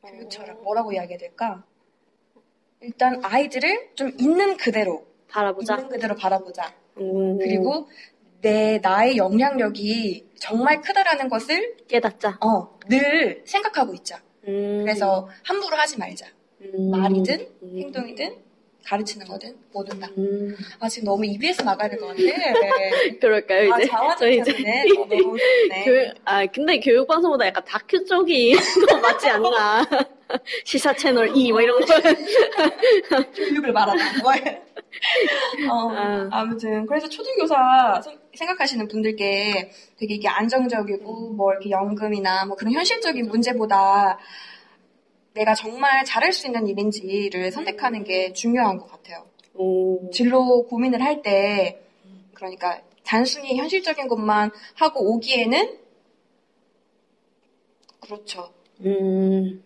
교육 0.06 0.30
철학, 0.30 0.62
뭐라고 0.64 0.92
이야기해야 0.94 1.18
될까? 1.18 1.64
일단 2.82 3.20
아이들을 3.24 3.92
좀 3.96 4.12
있는 4.20 4.58
그대로, 4.58 5.06
바라보자. 5.28 5.76
있는 5.76 5.90
그대로 5.90 6.16
바라보자. 6.16 6.74
음, 6.98 7.38
그리고 7.38 7.88
내, 8.42 8.80
나의 8.80 9.18
영향력이 9.18 10.30
정말 10.36 10.82
크다라는 10.82 11.30
것을, 11.30 11.78
깨닫자. 11.88 12.40
어, 12.42 12.80
늘 12.88 13.44
생각하고 13.46 13.94
있자. 13.96 14.22
음, 14.48 14.82
그래서 14.84 15.28
함부로 15.44 15.76
하지 15.76 15.98
말자. 16.00 16.28
음, 16.62 16.92
말이든 16.92 17.48
음, 17.64 17.78
행동이든 17.78 18.49
가르치는 18.90 19.28
거든 19.28 19.56
뭐든 19.72 20.00
다. 20.00 20.08
음, 20.18 20.56
아 20.80 20.90
지금 20.90 21.06
너무 21.06 21.24
EBS 21.26 21.62
나가야 21.62 21.90
될 21.90 22.00
것 22.00 22.08
같아. 22.08 22.20
네. 22.22 23.14
그럴까요, 23.22 23.72
아 23.74 23.80
이제? 23.80 23.92
저희 24.18 24.40
이제. 24.40 24.52
어, 24.98 25.06
너무 25.06 25.38
좋네. 25.38 25.84
교육, 25.86 26.14
아, 26.26 26.46
근데 26.48 26.80
교육 26.80 27.08
방송보다 27.08 27.46
약간 27.46 27.64
다큐 27.66 28.04
쪽이 28.04 28.56
더 28.90 28.98
맞지 28.98 29.30
않나. 29.30 29.86
시사 30.64 30.94
채널 30.94 31.36
2, 31.36 31.52
뭐 31.52 31.62
이런 31.62 31.80
거. 31.80 31.86
교육을 33.36 33.72
말하다. 33.72 34.22
뭐. 34.22 34.32
어, 35.72 35.92
아. 35.92 36.28
아무튼 36.32 36.86
그래서 36.88 37.08
초등교사 37.08 38.02
선- 38.04 38.20
생각하시는 38.34 38.88
분들께 38.88 39.72
되게 40.00 40.14
이게 40.16 40.28
안정적이고 40.28 41.34
뭐 41.34 41.52
이렇게 41.52 41.70
연금이나 41.70 42.46
뭐 42.46 42.56
그런 42.56 42.74
현실적인 42.74 43.28
문제보다 43.28 44.18
내가 45.40 45.56
정말 45.56 46.04
잘할 46.04 46.34
수 46.34 46.48
있는 46.48 46.68
일인지를 46.68 47.52
선택하는 47.54 48.04
게 48.04 48.34
중요한 48.34 48.78
것 48.78 48.92
같아요. 48.92 49.26
오, 49.54 50.10
진로 50.12 50.64
고민을 50.64 51.02
할 51.02 51.22
때, 51.22 51.82
그러니까 52.34 52.82
단순히 53.06 53.56
현실적인 53.56 54.10
것만 54.10 54.52
하고 54.76 55.14
오기에는, 55.14 55.80
그렇죠. 58.02 58.52
음, 58.82 59.64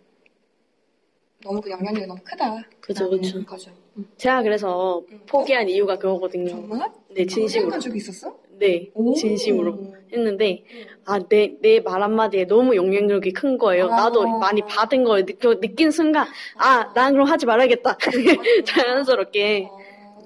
너무 1.42 1.60
그 1.60 1.70
영향력이 1.70 2.06
너무 2.06 2.20
크다. 2.22 2.62
그죠, 2.80 3.10
그죠. 3.10 3.44
거죠. 3.44 3.72
제가 4.16 4.42
그래서 4.42 5.02
음. 5.10 5.22
포기한 5.26 5.68
이유가 5.68 5.98
그거거든요. 5.98 6.50
정말? 6.50 6.88
네, 7.08 7.26
진심으로. 7.26 7.48
생각한 7.48 7.80
적이 7.80 7.96
있었어? 7.96 8.38
네, 8.58 8.90
오. 8.94 9.14
진심으로 9.14 9.94
했는데, 10.12 10.64
아, 11.06 11.18
내, 11.28 11.54
내 11.60 11.80
말 11.80 12.02
한마디에 12.02 12.46
너무 12.46 12.76
영향력이 12.76 13.32
큰 13.32 13.58
거예요. 13.58 13.86
아. 13.86 13.96
나도 13.96 14.26
많이 14.38 14.62
받은 14.62 15.04
걸 15.04 15.26
느껴, 15.26 15.58
느낀 15.60 15.90
순간, 15.90 16.26
아, 16.56 16.92
난 16.94 17.12
그럼 17.12 17.26
하지 17.28 17.46
말아야겠다. 17.46 17.98
자연스럽게. 18.64 19.68
어. 19.70 19.78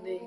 네. 0.04 0.20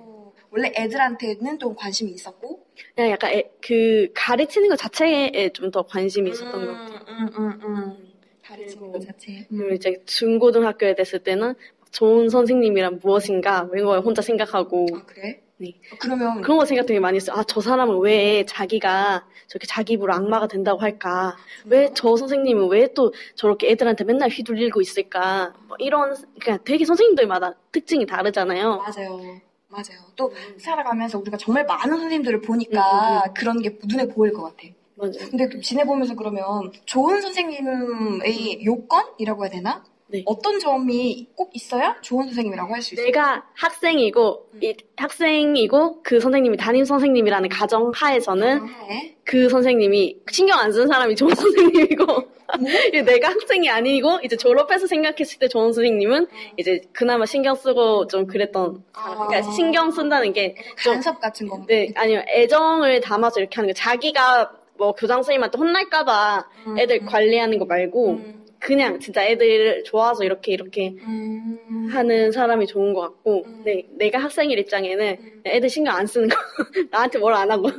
원래 0.50 0.72
애들한테는 0.76 1.60
좀 1.60 1.76
관심이 1.76 2.12
있었고, 2.12 2.66
그냥 2.96 3.12
약간 3.12 3.32
애- 3.32 3.50
그 3.62 4.08
가르치는 4.14 4.70
것 4.70 4.76
자체에 4.78 5.50
좀 5.54 5.72
더 5.72 5.84
관심이 5.84 6.30
있었던 6.32 6.66
것 6.66 6.74
같아요. 6.74 7.00
음, 7.08 7.30
음, 7.38 7.60
음. 7.64 7.98
가르치는 8.44 8.92
것 8.92 9.02
자체. 9.06 9.46
그리고 9.50 9.74
이제 9.74 10.02
중고등학교에 10.06 10.96
됐을 10.96 11.20
때는 11.20 11.54
좋은 11.92 12.30
선생님이란 12.30 13.00
무엇인가 13.04 13.70
이런 13.74 13.86
걸 13.86 14.00
혼자 14.00 14.22
생각하고 14.22 14.88
아, 14.94 15.06
그래? 15.06 15.42
네. 15.62 15.76
어, 15.94 15.96
그러면, 16.00 16.42
그런 16.42 16.58
거 16.58 16.66
생각 16.66 16.88
되게 16.88 17.00
많이 17.00 17.18
했어요. 17.18 17.36
아, 17.38 17.44
저 17.44 17.62
사람은 17.62 18.00
왜 18.00 18.44
자기가 18.48 19.26
저렇게 19.48 19.68
자기 19.68 19.94
입으로 19.94 20.12
악마가 20.14 20.48
된다고 20.48 20.80
할까? 20.80 21.38
왜 21.66 21.92
저 21.94 22.16
선생님은 22.16 22.68
왜 22.70 22.88
또 22.96 23.14
저렇게 23.36 23.70
애들한테 23.70 24.04
맨날 24.06 24.30
휘둘리고 24.30 24.82
있을까? 24.82 25.54
뭐 25.68 25.78
이런, 25.80 26.16
그러니까 26.40 26.64
되게 26.64 26.84
선생님들마다 26.84 27.54
특징이 27.72 28.06
다르잖아요. 28.08 28.78
맞아요. 28.78 29.40
맞아요. 29.70 30.00
또 30.16 30.32
음. 30.32 30.58
살아가면서 30.58 31.20
우리가 31.20 31.38
정말 31.38 31.64
많은 31.66 31.92
선생님들을 31.92 32.42
보니까 32.42 33.24
그런 33.38 33.62
게 33.62 33.78
눈에 33.86 34.08
보일 34.08 34.34
것 34.34 34.42
같아. 34.44 34.68
맞아요. 34.96 35.14
근데 35.30 35.48
또 35.48 35.62
지내보면서 35.62 36.16
그러면 36.16 36.72
좋은 36.86 37.22
선생님의 37.22 38.66
요건이라고 38.66 39.44
해야 39.46 39.52
되나? 39.52 39.84
네. 40.12 40.24
어떤 40.26 40.60
점이 40.60 41.28
꼭 41.36 41.50
있어야 41.54 41.96
좋은 42.02 42.26
선생님이라고 42.26 42.74
할 42.74 42.82
수 42.82 42.96
있어요? 42.96 43.06
내가 43.06 43.46
학생이고, 43.54 44.50
이 44.62 44.76
학생이고, 44.98 46.04
그 46.04 46.20
선생님이 46.20 46.58
담임 46.58 46.84
선생님이라는 46.84 47.50
가정 47.50 47.92
하에서는 47.96 48.60
하에 48.60 49.16
그 49.24 49.48
선생님이 49.50 50.18
신경 50.32 50.60
안 50.60 50.72
쓰는 50.72 50.88
사람이 50.88 51.16
좋은 51.16 51.34
선생님이고 51.34 52.06
내가 53.06 53.30
학생이 53.30 53.70
아니고 53.70 54.20
이제 54.24 54.36
졸업해서 54.36 54.88
생각했을 54.88 55.40
때 55.40 55.48
좋은 55.48 55.72
선생님은 55.72 56.28
이제 56.58 56.82
그나마 56.92 57.26
신경 57.26 57.56
쓰고 57.56 58.08
좀 58.08 58.28
그랬던 58.28 58.84
사람. 58.94 59.28
그러니까 59.28 59.50
아. 59.50 59.52
신경 59.54 59.92
쓴다는 59.92 60.34
게좀 60.34 60.56
간섭 60.76 61.22
같은 61.22 61.48
거. 61.48 61.64
네, 61.68 61.92
아니면 61.96 62.26
애정을 62.28 63.02
담아서 63.02 63.40
이렇게 63.40 63.56
하는 63.56 63.70
거 63.70 63.74
자기가 63.74 64.52
뭐 64.78 64.94
교장 64.94 65.18
선생님한테 65.18 65.58
혼날까봐 65.58 66.50
음, 66.68 66.80
애들 66.80 67.02
음. 67.04 67.06
관리하는 67.06 67.60
거 67.60 67.66
말고 67.66 68.10
음, 68.14 68.41
그냥 68.62 69.00
진짜 69.00 69.26
애들 69.26 69.84
좋아서 69.84 70.24
이렇게 70.24 70.54
이렇게 70.54 70.94
음, 71.02 71.90
하는 71.92 72.32
사람이 72.32 72.68
좋은 72.68 72.94
것 72.94 73.02
같고 73.02 73.44
음. 73.46 73.62
네, 73.66 73.88
내가 73.98 74.20
학생일 74.20 74.60
입장에는 74.60 75.18
음. 75.20 75.42
애들 75.46 75.68
신경 75.70 75.96
안 75.96 76.06
쓰는 76.06 76.30
거 76.30 76.36
나한테 76.92 77.20
뭘 77.20 77.34
안 77.34 77.50
하고 77.52 77.70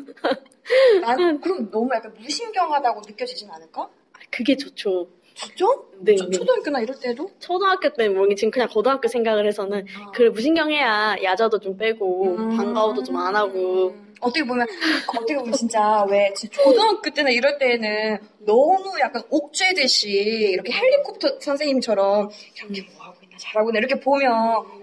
난 1.00 1.40
그럼 1.40 1.70
너무 1.70 1.88
약간 1.94 2.12
무신경하다고 2.18 3.02
느껴지진 3.06 3.48
않을까? 3.50 3.88
그게 4.30 4.56
좋죠. 4.56 5.08
진짜? 5.34 5.64
네, 6.00 6.14
초, 6.16 6.24
네. 6.28 6.30
초등학교나 6.38 6.80
이럴 6.80 6.98
때도? 6.98 7.30
초등학교 7.38 7.88
때는 7.92 8.14
모르겠 8.16 8.36
지금 8.36 8.50
그냥 8.50 8.68
고등학교 8.68 9.08
생각을 9.08 9.46
해서는 9.46 9.86
아. 9.98 10.10
그래 10.12 10.28
무신경해야 10.28 11.16
야자도 11.22 11.58
좀 11.60 11.76
빼고 11.76 12.36
음. 12.36 12.56
방과후도 12.56 13.02
좀 13.04 13.16
안 13.16 13.34
하고 13.36 13.94
어떻게 14.22 14.44
보면 14.44 14.66
어떻게 15.08 15.34
보면 15.36 15.52
진짜 15.52 16.04
왜 16.08 16.32
고등학교 16.64 17.10
때나 17.10 17.30
이럴 17.30 17.58
때는 17.58 18.18
너무 18.40 18.98
약간 19.00 19.22
옥죄듯이 19.28 20.10
이렇게 20.10 20.72
헬리콥터 20.72 21.40
선생님처럼 21.40 22.30
이렇게 22.68 22.88
뭐 22.94 23.04
하고 23.06 23.16
있나 23.22 23.36
잘하고 23.38 23.70
있나 23.70 23.78
이렇게 23.78 23.98
보면 24.00 24.30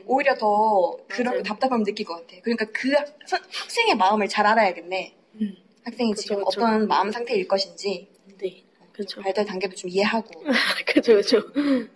오히려 0.06 0.36
더 0.38 0.98
그런. 1.08 1.42
답답함을 1.44 1.86
느낄 1.86 2.06
것 2.06 2.16
같아. 2.16 2.42
그러니까 2.44 2.66
그 2.74 2.92
학- 2.92 3.08
학생의 3.62 3.96
마음을 3.96 4.28
잘 4.28 4.46
알아야겠네. 4.46 5.14
음. 5.42 5.56
학생이 5.86 6.12
그쵸, 6.12 6.22
지금 6.22 6.44
그쵸. 6.44 6.62
어떤 6.62 6.88
마음 6.88 7.12
상태일 7.12 7.48
것인지 7.48 8.08
네 8.42 8.64
그렇죠 8.92 9.22
발달 9.22 9.46
단계도 9.46 9.76
좀 9.76 9.90
이해하고. 9.90 10.30
그렇죠 10.86 11.14
그렇죠 11.14 11.54
네 11.54 11.88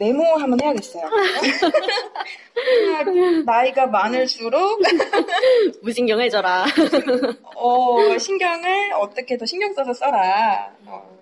메모 0.00 0.24
한번 0.24 0.58
해야겠어요. 0.62 1.04
나이가 3.44 3.86
많을수록 3.86 4.80
무신경해져라 5.82 6.64
어, 7.54 8.18
신경을 8.18 8.92
어떻게 8.98 9.36
더 9.36 9.44
신경 9.44 9.74
써서 9.74 9.92
써라. 9.92 10.72
어. 10.86 11.18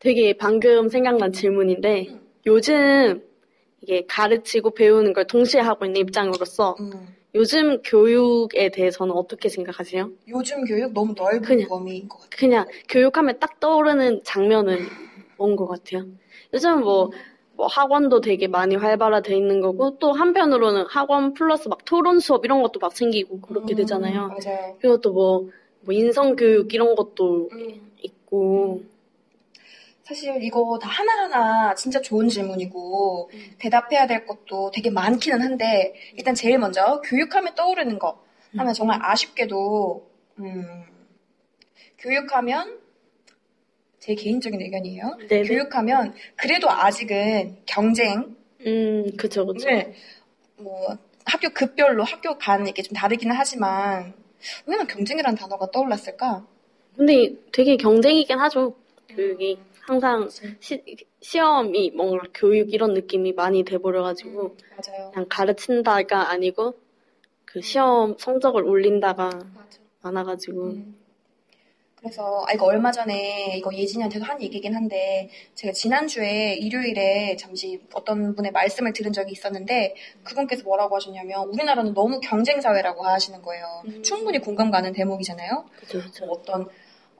되게 0.00 0.32
방금 0.32 0.88
생각난 0.88 1.30
질문인데 1.32 2.06
음. 2.08 2.20
요즘 2.46 3.22
이게 3.82 4.04
가르치고 4.08 4.70
배우는 4.70 5.12
걸 5.12 5.26
동시에 5.26 5.60
하고 5.60 5.84
있는 5.84 6.00
입장으로서 6.00 6.76
음. 6.80 7.14
요즘 7.34 7.82
교육에 7.82 8.70
대해서는 8.70 9.12
어떻게 9.14 9.50
생각하세요? 9.50 10.08
요즘 10.28 10.64
교육 10.64 10.94
너무 10.94 11.12
넓은 11.14 11.42
그냥. 11.42 11.68
범위인 11.68 12.08
것 12.08 12.16
같아요. 12.20 12.30
그냥 12.38 12.66
교육하면 12.88 13.38
딱 13.38 13.60
떠오르는 13.60 14.22
장면은 14.24 14.86
뭔 15.36 15.54
것 15.56 15.66
같아요. 15.66 16.06
요즘 16.54 16.80
뭐, 16.80 17.10
뭐 17.56 17.66
학원도 17.66 18.20
되게 18.20 18.48
많이 18.48 18.76
활발화돼 18.76 19.36
있는 19.36 19.60
거고 19.60 19.98
또 19.98 20.12
한편으로는 20.12 20.86
학원 20.88 21.34
플러스 21.34 21.68
막 21.68 21.84
토론 21.84 22.18
수업 22.18 22.44
이런 22.44 22.62
것도 22.62 22.80
막 22.80 22.96
생기고 22.96 23.40
그렇게 23.40 23.74
음, 23.74 23.76
되잖아요. 23.76 24.28
맞아요. 24.28 24.76
그리고 24.80 25.00
또 25.00 25.12
뭐, 25.12 25.48
뭐 25.80 25.94
인성 25.94 26.36
교육 26.36 26.74
이런 26.74 26.94
것도 26.94 27.48
음. 27.52 27.92
있고 27.98 28.82
사실 30.02 30.42
이거 30.42 30.78
다 30.80 30.88
하나하나 30.88 31.74
진짜 31.74 32.00
좋은 32.00 32.28
질문이고 32.28 33.30
음. 33.32 33.54
대답해야 33.58 34.06
될 34.06 34.26
것도 34.26 34.70
되게 34.72 34.90
많기는 34.90 35.40
한데 35.40 35.94
일단 36.16 36.34
제일 36.34 36.58
먼저 36.58 37.00
교육하면 37.02 37.54
떠오르는 37.54 37.98
거 37.98 38.22
하면 38.56 38.74
정말 38.74 38.98
아쉽게도 39.02 40.06
음, 40.40 40.84
교육하면 41.98 42.83
제 44.04 44.14
개인적인 44.14 44.60
의견이에요. 44.60 45.16
네네. 45.30 45.48
교육하면 45.48 46.12
그래도 46.36 46.68
아직은 46.70 47.56
경쟁 47.64 48.36
음 48.66 49.16
그쵸 49.16 49.46
그쵸. 49.46 49.66
네. 49.66 49.94
뭐 50.58 50.98
학교 51.24 51.48
급별로 51.48 52.04
학교 52.04 52.36
간 52.36 52.68
이게 52.68 52.82
좀 52.82 52.92
다르기는 52.94 53.34
하지만 53.34 54.12
왜난 54.66 54.86
경쟁이라는 54.86 55.38
단어가 55.38 55.70
떠올랐을까? 55.70 56.46
근데 56.94 57.34
되게 57.50 57.78
경쟁이긴 57.78 58.38
하죠. 58.40 58.76
교육이 59.08 59.58
항상 59.80 60.28
시, 60.60 60.82
시험이 61.22 61.90
뭔가 61.92 62.26
교육 62.34 62.74
이런 62.74 62.92
느낌이 62.92 63.32
많이 63.32 63.64
돼버려가지고 63.64 64.56
맞아요. 64.76 65.10
그냥 65.12 65.26
가르친다가 65.30 66.30
아니고 66.30 66.74
그 67.46 67.62
시험 67.62 68.16
성적을 68.18 68.64
올린다가 68.64 69.30
맞아. 69.30 69.78
많아가지고 70.02 70.62
음. 70.66 71.03
그래서 72.04 72.44
아 72.46 72.52
이거 72.52 72.66
얼마 72.66 72.92
전에 72.92 73.56
이거 73.56 73.72
예진이한테도 73.74 74.26
한 74.26 74.42
얘기긴 74.42 74.74
한데 74.74 75.30
제가 75.54 75.72
지난주에 75.72 76.52
일요일에 76.52 77.34
잠시 77.36 77.80
어떤 77.94 78.34
분의 78.34 78.52
말씀을 78.52 78.92
들은 78.92 79.10
적이 79.14 79.32
있었는데 79.32 79.94
그분께서 80.22 80.64
뭐라고 80.64 80.96
하셨냐면 80.96 81.48
우리나라는 81.48 81.94
너무 81.94 82.20
경쟁 82.20 82.60
사회라고 82.60 83.06
하시는 83.06 83.40
거예요. 83.40 83.64
음. 83.86 84.02
충분히 84.02 84.38
공감 84.38 84.70
가는 84.70 84.92
대목이잖아요. 84.92 85.64
그죠 85.80 85.98
그죠 86.02 86.26
뭐 86.26 86.34
어떤 86.36 86.68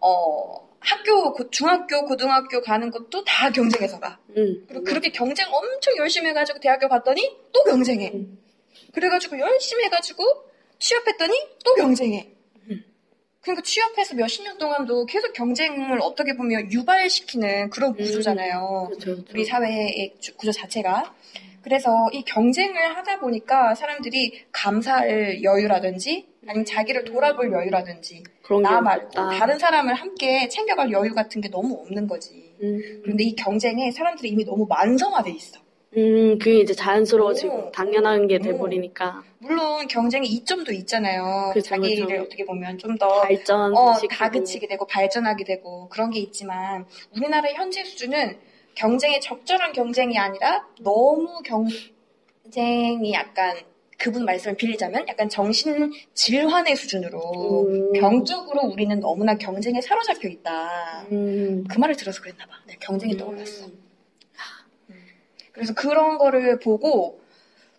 어 0.01 0.69
학교 0.81 1.33
고- 1.33 1.49
중학교 1.49 2.05
고등학교 2.05 2.61
가는 2.61 2.91
것도 2.91 3.25
다 3.25 3.51
경쟁해서 3.51 3.99
가. 4.01 4.19
음. 4.37 4.67
그리고 4.69 4.85
그렇게 4.85 5.11
경쟁 5.13 5.47
엄청 5.51 5.97
열심히 5.97 6.29
해가지고 6.29 6.61
대학교 6.61 6.89
갔더니 6.89 7.35
또 7.55 7.65
경쟁해. 7.65 8.11
음. 8.13 8.39
그래가지고 8.93 9.39
열심히 9.41 9.85
해가지고 9.85 10.23
취업했더니 10.79 11.33
또 11.65 11.75
경쟁해. 11.75 12.34
음. 13.45 13.55
그러니까 13.55 13.63
취업해서 13.63 14.15
몇십 14.15 14.43
년 14.45 14.57
동안도 14.59 15.07
계속 15.07 15.33
경쟁을 15.35 15.99
어떻게 16.01 16.35
보면 16.35 16.73
유발시키는 16.73 17.71
그런 17.71 17.91
음. 17.93 17.97
구조잖아요. 17.97 18.89
그죠 18.93 19.17
그죠 19.17 19.27
우리 19.33 19.45
사회의 19.45 20.15
주- 20.21 20.35
구조 20.37 20.51
자체가. 20.51 21.15
그래서 21.63 22.09
이 22.13 22.23
경쟁을 22.25 22.97
하다 22.97 23.21
보니까 23.21 23.75
사람들이 23.75 24.45
감사할 24.53 25.43
여유라든지 25.43 26.27
아니면 26.47 26.65
자기를 26.67 27.05
돌아볼 27.05 27.51
여유라든지 27.53 28.23
나 28.63 28.83
말고 28.83 29.07
없다. 29.07 29.31
다른 29.31 29.59
사람을 29.59 29.95
함께 29.95 30.47
챙겨갈 30.49 30.91
여유 30.93 31.15
같은 31.15 31.41
게 31.41 31.49
너무 31.49 31.75
없는 31.81 32.07
거지. 32.07 32.55
음. 32.63 33.01
그런데 33.03 33.25
이 33.25 33.35
경쟁에 33.35 33.91
사람들이 33.93 34.29
이미 34.29 34.45
너무 34.45 34.67
만성화돼 34.69 35.31
있어. 35.31 35.59
음, 35.97 36.39
그게 36.39 36.61
이제 36.61 36.75
자연스러워지고 36.75 37.55
오. 37.69 37.71
당연한 37.73 38.27
게 38.27 38.37
오. 38.37 38.39
돼버리니까 38.41 39.23
물론 39.39 39.87
경쟁의 39.89 40.29
이점도 40.29 40.73
있잖아요. 40.73 41.51
그죠, 41.53 41.69
자기를 41.69 42.07
그죠. 42.07 42.23
어떻게 42.23 42.45
보면 42.45 42.79
좀 42.79 42.97
더 42.97 43.21
발전 43.23 43.77
어, 43.77 43.93
다그치게 44.11 44.67
되고 44.69 44.87
발전하게 44.87 45.45
되고 45.45 45.89
그런 45.89 46.11
게 46.11 46.19
있지만 46.21 46.87
우리나라 47.15 47.49
현재 47.53 47.85
수준은 47.85 48.39
경쟁의 48.75 49.21
적절한 49.21 49.73
경쟁이 49.73 50.19
아니라 50.19 50.67
너무 50.81 51.43
경쟁이 51.43 53.13
약간 53.13 53.57
그분 53.99 54.25
말씀을 54.25 54.57
빌리자면 54.57 55.07
약간 55.09 55.29
정신 55.29 55.93
질환의 56.15 56.75
수준으로 56.77 57.67
음. 57.69 57.93
병적으로 57.93 58.63
우리는 58.63 58.99
너무나 59.01 59.37
경쟁에 59.37 59.81
사로잡혀 59.81 60.29
있다. 60.29 61.07
음. 61.13 61.65
그 61.71 61.79
말을 61.79 61.95
들어서 61.97 62.21
그랬나 62.21 62.45
봐. 62.47 62.55
네, 62.67 62.77
경쟁이 62.81 63.17
떠올랐어. 63.17 63.67
그래서 65.55 65.73
그런 65.73 66.19
거를 66.19 66.59
보고 66.59 67.21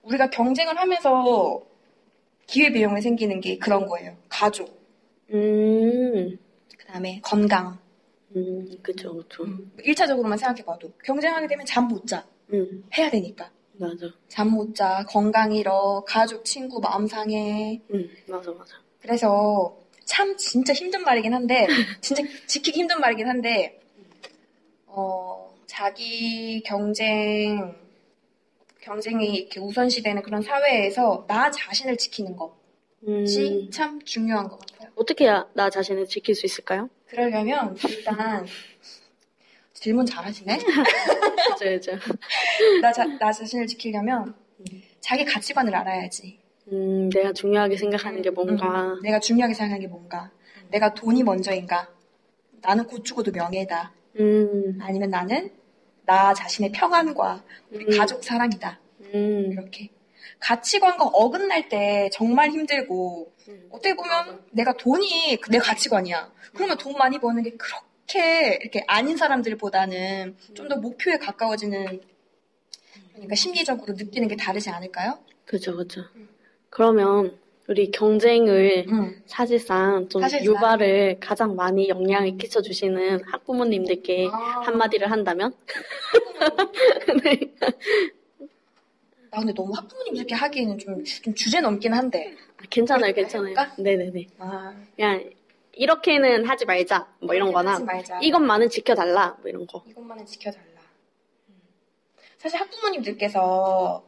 우리가 0.02 0.30
경쟁을 0.30 0.78
하면서 0.78 1.62
기회비용이 2.48 3.02
생기는 3.02 3.42
게 3.42 3.58
그런 3.58 3.86
거예요. 3.86 4.16
가족, 4.30 4.82
음. 5.32 6.38
그 6.78 6.86
다음에 6.88 7.20
건강. 7.22 7.78
음, 8.36 8.70
그죠, 8.82 9.16
그죠. 9.16 9.46
1차적으로만 9.80 10.38
생각해봐도 10.38 10.92
경쟁하게 11.04 11.48
되면 11.48 11.66
잠 11.66 11.88
못 11.88 12.08
자. 12.08 12.26
음, 12.54 12.84
해야 12.98 13.10
되니까. 13.10 13.52
맞아. 13.74 14.08
잠 14.30 14.50
못 14.52 14.74
자, 14.74 15.04
건강 15.08 15.52
잃어, 15.54 16.04
가족, 16.08 16.46
친구 16.46 16.80
마음 16.80 17.08
상해. 17.08 17.82
음, 17.94 18.10
맞아, 18.28 18.52
맞아. 18.52 18.76
그래서 19.02 19.78
참 20.06 20.38
진짜 20.38 20.72
힘든 20.74 21.04
말이긴 21.04 21.34
한데, 21.34 21.68
진짜 22.00 22.24
지키기 22.46 22.80
힘든 22.80 23.02
말이긴 23.02 23.28
한데, 23.28 23.80
어, 24.86 25.45
자기 25.76 26.64
경쟁, 26.64 27.76
경쟁이 28.80 29.36
이렇게 29.36 29.60
우선시되는 29.60 30.22
그런 30.22 30.42
사회에서 30.42 31.26
나 31.28 31.52
자신을 31.52 31.98
지키는 31.98 32.38
것이 32.38 33.66
음, 33.66 33.70
참 33.72 34.02
중요한 34.06 34.48
것 34.48 34.58
같아요. 34.58 34.90
어떻게 34.96 35.26
해야 35.26 35.46
나 35.54 35.70
자신을 35.70 36.08
지킬 36.08 36.34
수 36.34 36.46
있을까요? 36.46 36.90
그러려면 37.08 37.76
일단 37.90 38.46
질문 39.74 40.06
잘하시네. 40.06 40.60
그죠, 41.60 41.66
그죠. 41.66 41.92
나, 42.82 42.94
자, 42.94 43.04
나 43.20 43.34
자신을 43.34 43.68
지키려면 43.68 44.34
자기 45.02 45.26
가치관을 45.26 45.76
알아야지. 45.76 46.40
음, 46.72 47.10
내가 47.10 47.34
중요하게 47.34 47.76
생각하는 47.76 48.22
게 48.22 48.30
뭔가. 48.30 48.94
음, 48.94 49.02
내가 49.02 49.20
중요하게 49.20 49.54
생각하는 49.54 49.82
게 49.82 49.88
뭔가. 49.88 50.32
내가 50.70 50.94
돈이 50.94 51.24
먼저인가? 51.24 51.90
나는 52.62 52.86
곧 52.86 53.04
죽어도 53.04 53.34
명예다. 53.34 53.92
음, 54.22 54.80
아니면 54.82 55.10
나는 55.10 55.65
나 56.06 56.34
자신의 56.34 56.72
평안과 56.72 57.44
우리 57.72 57.86
음. 57.86 57.98
가족 57.98 58.24
사랑이다. 58.24 58.80
음, 59.14 59.50
이렇게. 59.52 59.90
가치관과 60.40 61.06
어긋날 61.06 61.70
때 61.70 62.10
정말 62.14 62.50
힘들고, 62.52 63.34
음. 63.48 63.68
어떻게 63.72 63.96
보면 63.96 64.44
내가 64.52 64.74
돈이 64.74 65.40
내 65.50 65.58
가치관이야. 65.60 66.32
그러면 66.54 66.78
돈 66.78 66.94
많이 66.94 67.20
버는 67.20 67.44
게 67.44 67.52
그렇게 67.58 68.60
이렇게 68.62 68.84
아닌 68.88 69.18
사람들보다는 69.18 70.38
좀 70.54 70.68
더 70.70 70.76
목표에 70.78 71.18
가까워지는, 71.18 72.02
그러니까 73.14 73.36
심리적으로 73.36 73.94
느끼는 73.94 74.28
게 74.28 74.36
다르지 74.36 74.70
않을까요? 74.70 75.20
그죠, 75.46 75.76
그죠. 75.76 76.02
그러면 76.70 77.38
우리 77.68 77.90
경쟁을 77.90 78.86
응. 78.90 79.22
사실상 79.26 80.08
좀 80.08 80.22
사실상. 80.22 80.46
유발을 80.46 81.18
가장 81.20 81.56
많이 81.56 81.90
영향을 81.90 82.38
끼쳐주시는 82.38 83.24
학부모님들께 83.24 84.28
아. 84.32 84.62
한마디를 84.62 85.10
한다면? 85.10 85.54
네. 87.24 87.40
나 89.32 89.40
근데 89.40 89.54
너무 89.54 89.74
학부모님들께 89.76 90.36
하기에는 90.36 90.78
좀, 90.78 91.04
좀 91.04 91.34
주제 91.34 91.60
넘긴 91.60 91.94
한데. 91.94 92.36
아, 92.58 92.64
괜찮아요, 92.70 93.14
괜찮아요. 93.14 93.50
해볼까? 93.50 93.76
네네네. 93.82 94.28
아, 94.38 94.74
그냥 94.96 95.30
이렇게는 95.74 96.46
하지 96.46 96.66
말자, 96.66 97.08
뭐 97.20 97.34
이런 97.34 97.52
거나 97.52 97.74
하지 97.74 97.84
말자. 97.84 98.20
이것만은 98.22 98.70
지켜달라, 98.70 99.38
뭐 99.42 99.50
이런 99.50 99.66
거. 99.66 99.84
이것만은 99.90 100.26
지켜달라. 100.26 100.64
음. 101.50 101.56
사실 102.38 102.60
학부모님들께서 102.60 104.06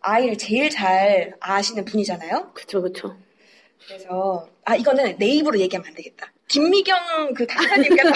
아이를 0.00 0.38
제일 0.38 0.70
잘 0.70 1.34
아시는 1.40 1.84
분이잖아요. 1.84 2.52
그쵸, 2.54 2.82
그쵸. 2.82 3.16
그래서 3.86 4.48
아 4.64 4.74
이거는 4.76 5.16
내 5.18 5.26
입으로 5.26 5.58
얘기하면 5.58 5.88
안 5.88 5.94
되겠다. 5.94 6.32
김미경 6.48 7.34
그 7.34 7.46
강사님께서 7.46 8.10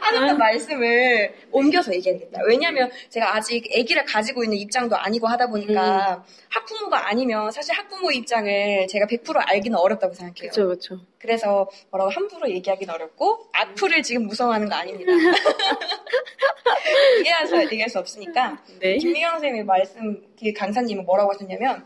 하는 0.00 0.28
그 0.28 0.32
말씀을 0.34 1.34
옮겨서 1.50 1.92
얘기해야겠다. 1.94 2.42
왜냐하면 2.46 2.90
제가 3.08 3.34
아직 3.36 3.68
아기를 3.76 4.04
가지고 4.04 4.44
있는 4.44 4.56
입장도 4.58 4.96
아니고 4.96 5.26
하다 5.26 5.48
보니까 5.48 6.24
학부모가 6.48 7.08
아니면 7.08 7.50
사실 7.50 7.74
학부모 7.74 8.12
입장을 8.12 8.86
제가 8.88 9.06
100% 9.06 9.42
알기는 9.48 9.76
어렵다고 9.76 10.14
생각해요. 10.14 10.50
그쵸, 10.50 10.68
그쵸. 10.68 11.00
그래서 11.18 11.68
뭐라고 11.90 12.12
함부로 12.12 12.48
얘기하기는 12.48 12.94
어렵고 12.94 13.48
악플을 13.52 14.02
지금 14.02 14.28
무성하는 14.28 14.68
거 14.68 14.76
아닙니다. 14.76 15.10
얘기해서 17.18 17.62
얘기할 17.64 17.90
수 17.90 17.98
없으니까 17.98 18.62
네. 18.78 18.96
김미경 18.98 19.32
선생님의 19.32 19.64
말씀 19.64 20.22
그 20.38 20.52
강사님은 20.52 21.04
뭐라고 21.04 21.32
하셨냐면 21.32 21.84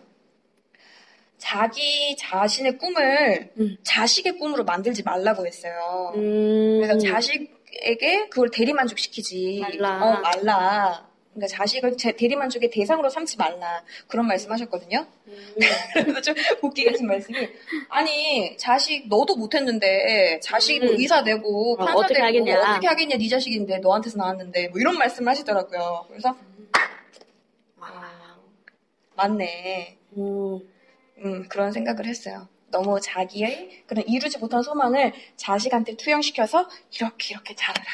자기 1.39 2.17
자신의 2.17 2.79
꿈을 2.79 3.51
음. 3.59 3.77
자식의 3.83 4.39
꿈으로 4.39 4.65
만들지 4.65 5.03
말라고 5.03 5.47
했어요. 5.47 6.13
음. 6.17 6.81
그래서 6.83 6.99
자식에게 6.99 8.29
그걸 8.29 8.51
대리만족시키지 8.51 9.61
말라. 9.81 10.05
어, 10.05 10.21
말라. 10.21 11.09
그러니까 11.33 11.57
자식을 11.57 11.97
제- 11.97 12.13
대리만족의 12.17 12.71
대상으로 12.71 13.09
삼지 13.09 13.37
말라. 13.37 13.85
그런 14.09 14.27
말씀하셨거든요. 14.27 15.07
음. 15.29 15.57
그래서 15.95 16.21
좀 16.21 16.35
웃기게 16.63 16.91
하신 16.91 17.07
말씀이 17.07 17.49
아니 17.89 18.57
자식 18.57 19.07
너도 19.09 19.37
못했는데 19.37 20.41
자식이 20.43 20.81
뭐 20.81 20.89
음. 20.91 20.97
의사 20.99 21.23
되고 21.23 21.75
어, 21.75 21.77
판사 21.77 21.95
어떻게 21.95 22.15
되고 22.15 22.27
하겠냐. 22.27 22.61
어떻게 22.73 22.87
하겠냐 22.89 23.17
네 23.17 23.29
자식인데 23.29 23.79
너한테서 23.79 24.19
나왔는데 24.19 24.69
뭐 24.69 24.81
이런 24.81 24.99
말씀을 24.99 25.31
하시더라고요. 25.31 26.07
그래서 26.09 26.37
와. 27.79 27.89
맞네. 29.15 29.97
음. 30.17 30.59
음, 31.25 31.49
그런 31.49 31.73
생각을 31.73 32.07
했어요. 32.07 32.49
너무 32.71 33.01
자기의 33.01 33.85
그런 33.87 34.07
이루지 34.07 34.39
못한 34.39 34.63
소망을 34.63 35.13
자식한테 35.37 35.97
투영시켜서 35.97 36.69
이렇게 36.95 37.35
이렇게 37.35 37.55
잘하라 37.55 37.87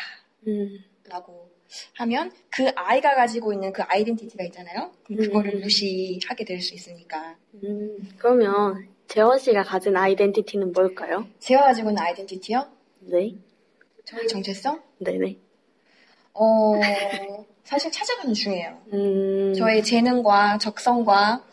음. 0.48 0.78
라고 1.08 1.50
하면 1.94 2.32
그 2.50 2.70
아이가 2.74 3.14
가지고 3.14 3.52
있는 3.52 3.72
그 3.72 3.82
아이덴티티가 3.82 4.44
있잖아요. 4.44 4.92
그거를 5.06 5.54
음. 5.56 5.60
무시하게 5.60 6.44
될 6.44 6.60
수 6.60 6.74
있으니까. 6.74 7.36
음. 7.62 8.14
그러면 8.18 8.88
재원 9.06 9.38
씨가 9.38 9.62
가진 9.62 9.96
아이덴티티는 9.96 10.72
뭘까요? 10.72 11.26
제가 11.38 11.62
가지고 11.62 11.90
있는 11.90 12.02
아이덴티티요? 12.02 12.66
네. 13.00 13.34
저의 14.04 14.26
정체성? 14.28 14.82
네네. 14.98 15.36
어, 16.34 16.72
사실 17.64 17.90
찾아가는 17.92 18.34
중이에요. 18.34 18.82
음. 18.92 19.54
저의 19.54 19.82
재능과 19.84 20.58
적성과 20.58 21.44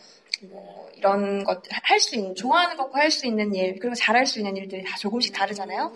뭐 0.50 0.81
이런 1.06 1.42
것, 1.42 1.62
할 1.82 1.98
수 1.98 2.14
있는, 2.14 2.34
좋아하는 2.36 2.76
것과 2.76 3.00
할 3.00 3.10
수 3.10 3.26
있는 3.26 3.52
일, 3.54 3.78
그리고 3.80 3.94
잘할 3.94 4.24
수 4.24 4.38
있는 4.38 4.56
일들이 4.56 4.84
다 4.84 4.96
조금씩 4.96 5.34
다르잖아요. 5.34 5.92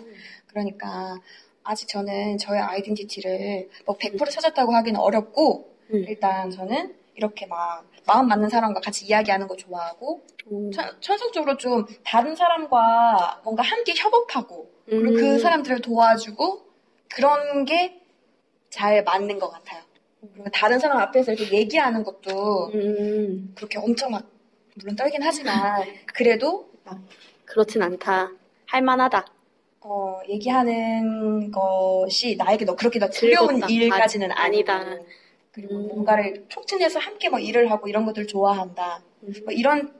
그러니까, 0.47 1.17
아직 1.63 1.87
저는 1.87 2.37
저의 2.37 2.59
아이덴티티를 2.61 3.69
뭐 3.85 3.97
100% 3.97 4.29
찾았다고 4.29 4.73
하기는 4.73 4.99
어렵고 4.99 5.73
음. 5.93 6.05
일단 6.07 6.49
저는 6.49 6.93
이렇게 7.15 7.45
막 7.45 7.85
마음 8.05 8.27
맞는 8.27 8.47
사람과 8.49 8.79
같이 8.79 9.05
이야기하는 9.05 9.47
거 9.47 9.55
좋아하고 9.57 10.21
음. 10.51 10.71
천, 10.71 10.95
천성적으로 11.01 11.57
좀 11.57 11.85
다른 12.05 12.35
사람과 12.35 13.41
뭔가 13.43 13.63
함께 13.63 13.93
협업하고 13.97 14.71
그리고 14.85 15.11
그 15.15 15.33
음. 15.33 15.39
사람들을 15.39 15.81
도와주고 15.81 16.65
그런 17.09 17.65
게 17.65 18.01
잘 18.69 19.03
맞는 19.03 19.39
것 19.39 19.49
같아요. 19.49 19.81
그리고 20.33 20.49
다른 20.51 20.77
사람 20.77 20.97
앞에서 20.99 21.31
이렇게 21.33 21.55
얘기하는 21.57 22.03
것도 22.03 22.67
음. 22.73 23.53
그렇게 23.55 23.79
엄청 23.79 24.11
막 24.11 24.23
물론 24.77 24.95
떨긴 24.95 25.23
하지만 25.23 25.83
그래도 26.13 26.69
그렇진 27.45 27.81
않다. 27.81 28.31
할만하다. 28.67 29.25
어, 29.81 30.19
얘기하는 30.29 31.51
것이 31.51 32.35
나에게 32.35 32.65
너 32.65 32.75
그렇게 32.75 32.99
더 32.99 33.09
두려운 33.09 33.55
즐겁다. 33.55 33.67
일까지는 33.73 34.31
아, 34.31 34.43
아니고 34.43 34.71
아니다. 34.71 34.97
그리고 35.51 35.75
음. 35.75 35.87
뭔가를 35.87 36.45
촉진해서 36.49 36.99
함께 36.99 37.29
막 37.29 37.39
일을 37.43 37.71
하고 37.71 37.87
이런 37.87 38.05
것들 38.05 38.27
좋아한다. 38.27 39.01
음. 39.23 39.33
뭐 39.45 39.53
이런 39.53 39.93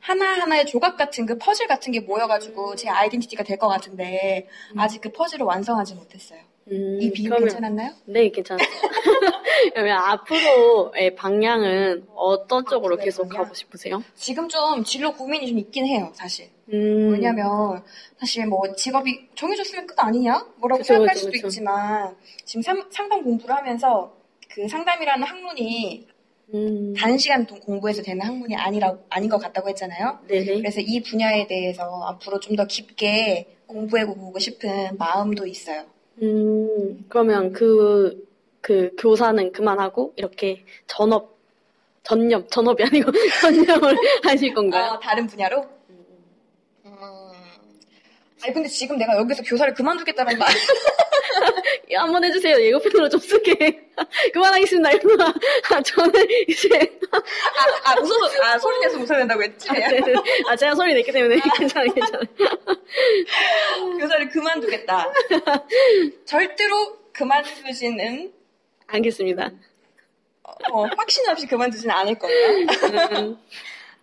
하나하나의 0.00 0.64
조각 0.66 0.96
같은 0.96 1.26
그 1.26 1.36
퍼즐 1.36 1.66
같은 1.66 1.92
게 1.92 2.00
모여가지고 2.00 2.74
제 2.76 2.88
아이덴티티가 2.88 3.44
될 3.44 3.58
것 3.58 3.68
같은데 3.68 4.48
아직 4.76 5.02
그 5.02 5.12
퍼즐을 5.12 5.44
완성하지 5.44 5.94
못했어요. 5.94 6.40
음, 6.70 6.98
이 7.00 7.10
비유 7.10 7.28
그러면- 7.28 7.48
괜찮았나요? 7.48 7.90
네, 8.06 8.28
괜찮아요. 8.30 8.66
그러면 9.74 9.98
앞으로의 9.98 11.14
방향은 11.16 12.06
어떤 12.14 12.64
쪽으로 12.66 12.96
계속 12.96 13.28
방향? 13.28 13.42
가고 13.44 13.54
싶으세요? 13.54 14.02
지금 14.14 14.48
좀 14.48 14.84
진로 14.84 15.12
고민이 15.12 15.48
좀 15.48 15.58
있긴 15.58 15.86
해요, 15.86 16.10
사실. 16.14 16.48
음, 16.72 17.10
왜냐면 17.12 17.82
사실 18.18 18.46
뭐 18.46 18.72
직업이 18.74 19.28
정해졌으면 19.34 19.86
끝 19.86 19.94
아니냐? 19.98 20.46
뭐라고 20.56 20.78
그쵸, 20.82 20.94
생각할 20.94 21.14
그쵸, 21.14 21.18
수도 21.20 21.32
그쵸. 21.32 21.46
있지만 21.48 22.16
지금 22.44 22.62
상, 22.62 22.84
상담 22.90 23.24
공부를 23.24 23.54
하면서 23.56 24.14
그 24.50 24.68
상담이라는 24.68 25.26
학문이 25.26 26.08
음, 26.54 26.94
단시간 26.96 27.46
동- 27.46 27.60
공부해서 27.60 28.02
되는 28.02 28.24
학문이 28.24 28.56
아니라 28.56 28.96
아닌 29.08 29.28
것 29.30 29.38
같다고 29.38 29.68
했잖아요. 29.68 30.20
네네. 30.28 30.56
그래서 30.58 30.80
이 30.80 31.00
분야에 31.02 31.46
대해서 31.46 31.82
앞으로 32.06 32.38
좀 32.40 32.56
더 32.56 32.66
깊게 32.66 33.56
공부해보고 33.66 34.36
싶은 34.38 34.96
마음도 34.98 35.46
있어요. 35.46 35.84
음, 36.22 37.04
그러면 37.08 37.52
그, 37.52 38.26
그 38.60 38.90
교사는 38.98 39.52
그만하고 39.52 40.12
이렇게 40.16 40.64
전업, 40.86 41.38
전념, 42.02 42.46
전업이 42.48 42.82
아니고 42.84 43.10
전념을 43.40 43.96
하실 44.24 44.52
건가요? 44.54 44.92
아, 44.92 44.98
다른 44.98 45.26
분야로? 45.26 45.79
음. 48.40 48.44
아니 48.44 48.54
근데 48.54 48.68
지금 48.68 48.96
내가 48.96 49.16
여기서 49.16 49.42
교사를 49.42 49.72
그만두겠다는 49.74 50.38
말 50.38 50.48
예, 51.90 51.96
한번 51.96 52.24
해주세요. 52.24 52.60
예고편으로 52.60 53.08
좀 53.08 53.20
쓰게. 53.20 53.54
그만하겠습니다. 54.32 54.90
이러나. 54.92 55.34
아, 55.70 55.82
저는 55.82 56.26
이제. 56.48 56.68
아, 57.10 57.90
아 57.90 58.00
웃어서 58.00 58.42
아 58.42 58.58
소리 58.58 58.78
내서 58.80 58.98
웃어야 58.98 59.18
된다고 59.18 59.42
했지? 59.42 59.68
아, 59.70 59.74
네 59.74 60.00
네. 60.00 60.14
아, 60.48 60.56
제가 60.56 60.74
소리 60.74 60.94
냈기 60.94 61.10
때문에 61.12 61.40
괜찮아요, 61.58 61.92
괜찮아요. 61.92 62.24
교사를 63.98 64.28
그만두겠다. 64.28 65.12
절대로 66.24 66.98
그만두지는 67.12 68.32
알겠습니다. 68.86 69.50
어, 70.72 70.84
확신 70.96 71.28
없이 71.28 71.46
그만두지는 71.46 71.94
않을 71.94 72.18
거예요. 72.18 72.48
음, 73.16 73.38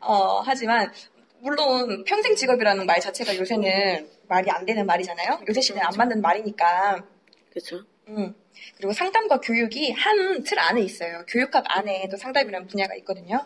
어, 0.01 0.41
하지만 0.45 0.91
물론 1.39 2.03
평생 2.03 2.35
직업이라는 2.35 2.85
말 2.85 2.99
자체가 2.99 3.35
요새는 3.37 4.16
말이 4.27 4.49
안 4.51 4.65
되는 4.65 4.85
말이잖아요. 4.85 5.41
요새 5.47 5.61
시대에 5.61 5.81
안 5.81 5.91
맞는 5.97 6.21
말이니까. 6.21 7.03
그렇죠. 7.49 7.81
음. 8.07 8.35
그리고 8.75 8.93
상담과 8.93 9.39
교육이 9.41 9.91
한 9.91 10.43
틀 10.43 10.59
안에 10.59 10.81
있어요. 10.81 11.23
교육학 11.27 11.63
안에 11.67 12.07
또 12.09 12.17
상담이라는 12.17 12.67
분야가 12.67 12.95
있거든요. 12.95 13.45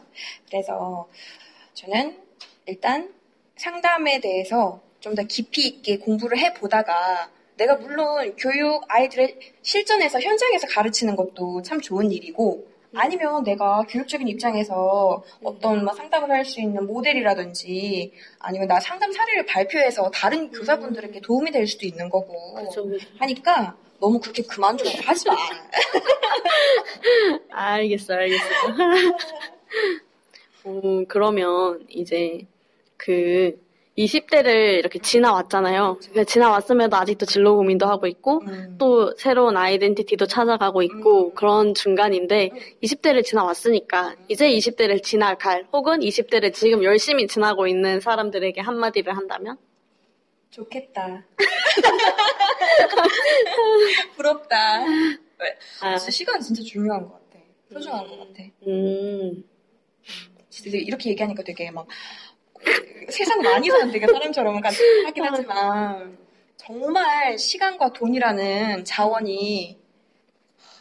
그래서 0.50 1.08
저는 1.74 2.18
일단 2.66 3.14
상담에 3.58 4.20
대해서 4.20 4.82
좀 5.00 5.16
더 5.16 5.24
깊이 5.24 5.68
있게 5.68 5.98
공부를 5.98 6.38
해보다가 6.38 7.32
내가 7.58 7.76
물론 7.76 8.36
교육 8.38 8.84
아이들의 8.88 9.40
실전에서 9.64 10.20
현장에서 10.22 10.68
가르치는 10.68 11.16
것도 11.16 11.62
참 11.64 11.82
좋은 11.82 12.12
일이고 12.12 12.71
아니면 12.94 13.44
내가 13.44 13.84
교육적인 13.88 14.28
입장에서 14.28 15.24
어떤 15.44 15.84
뭐 15.86 15.94
상담을 15.94 16.32
할 16.32 16.46
수 16.46 16.60
있는 16.60 16.86
모델이라든지 16.88 18.12
아니면 18.40 18.68
나 18.68 18.80
상담 18.80 19.12
사례를 19.12 19.46
발표해서 19.46 20.10
다른 20.12 20.52
교사분들에게 20.52 21.22
도움이 21.22 21.52
될 21.52 21.68
수도 21.68 21.86
있는 21.86 22.10
거고. 22.10 22.58
하니까 23.20 23.76
너무 24.00 24.20
그렇게 24.20 24.42
그만두라고 24.44 24.98
하지 25.06 25.30
마. 25.30 25.36
알겠어요, 27.52 28.18
알겠어요. 28.18 28.68
음, 30.66 31.06
그러면 31.08 31.86
이제 31.90 32.46
그 32.98 33.60
20대를 33.98 34.80
이렇게 34.80 35.00
지나왔잖아요. 35.00 36.00
지나왔음에도 36.26 36.96
아직도 36.96 37.26
진로 37.26 37.58
고민도 37.58 37.86
하고 37.86 38.08
있고 38.08 38.42
음. 38.48 38.76
또 38.78 39.14
새로운 39.18 39.58
아이덴티티도 39.58 40.28
찾아가고 40.28 40.82
있고 40.84 41.30
음. 41.30 41.36
그런 41.36 41.74
중간인데 41.74 42.52
20대를 42.82 43.24
지나왔으니까 43.24 44.16
이제 44.30 44.50
20대를 44.50 45.04
지나갈 45.04 45.68
혹은 45.74 46.00
20대를 46.00 46.54
지금 46.54 46.84
열심히 46.84 47.28
지나고 47.28 47.68
있는 47.68 48.00
사람들에게 48.00 48.62
한마디를 48.62 49.16
한다면? 49.16 49.58
좋겠다. 50.52 51.26
부럽다. 54.16 54.84
왜? 54.84 55.58
아, 55.82 55.98
진짜 55.98 56.12
시간 56.12 56.40
진짜 56.40 56.62
중요한 56.62 57.08
것 57.08 57.14
같아. 57.14 57.40
소중한 57.72 58.08
것 58.08 58.20
같아. 58.20 58.44
음, 58.68 59.44
진짜 60.50 60.78
이렇게 60.78 61.10
얘기하니까 61.12 61.44
되게 61.44 61.72
막 61.72 61.88
세상 63.12 63.42
많이 63.42 63.70
사는 63.70 63.92
되게 63.92 64.08
사람처럼 64.08 64.62
같- 64.62 64.74
하긴 65.06 65.24
하지만 65.24 66.18
정말 66.58 67.38
시간과 67.38 67.94
돈이라는 67.94 68.86
자원이 68.86 69.80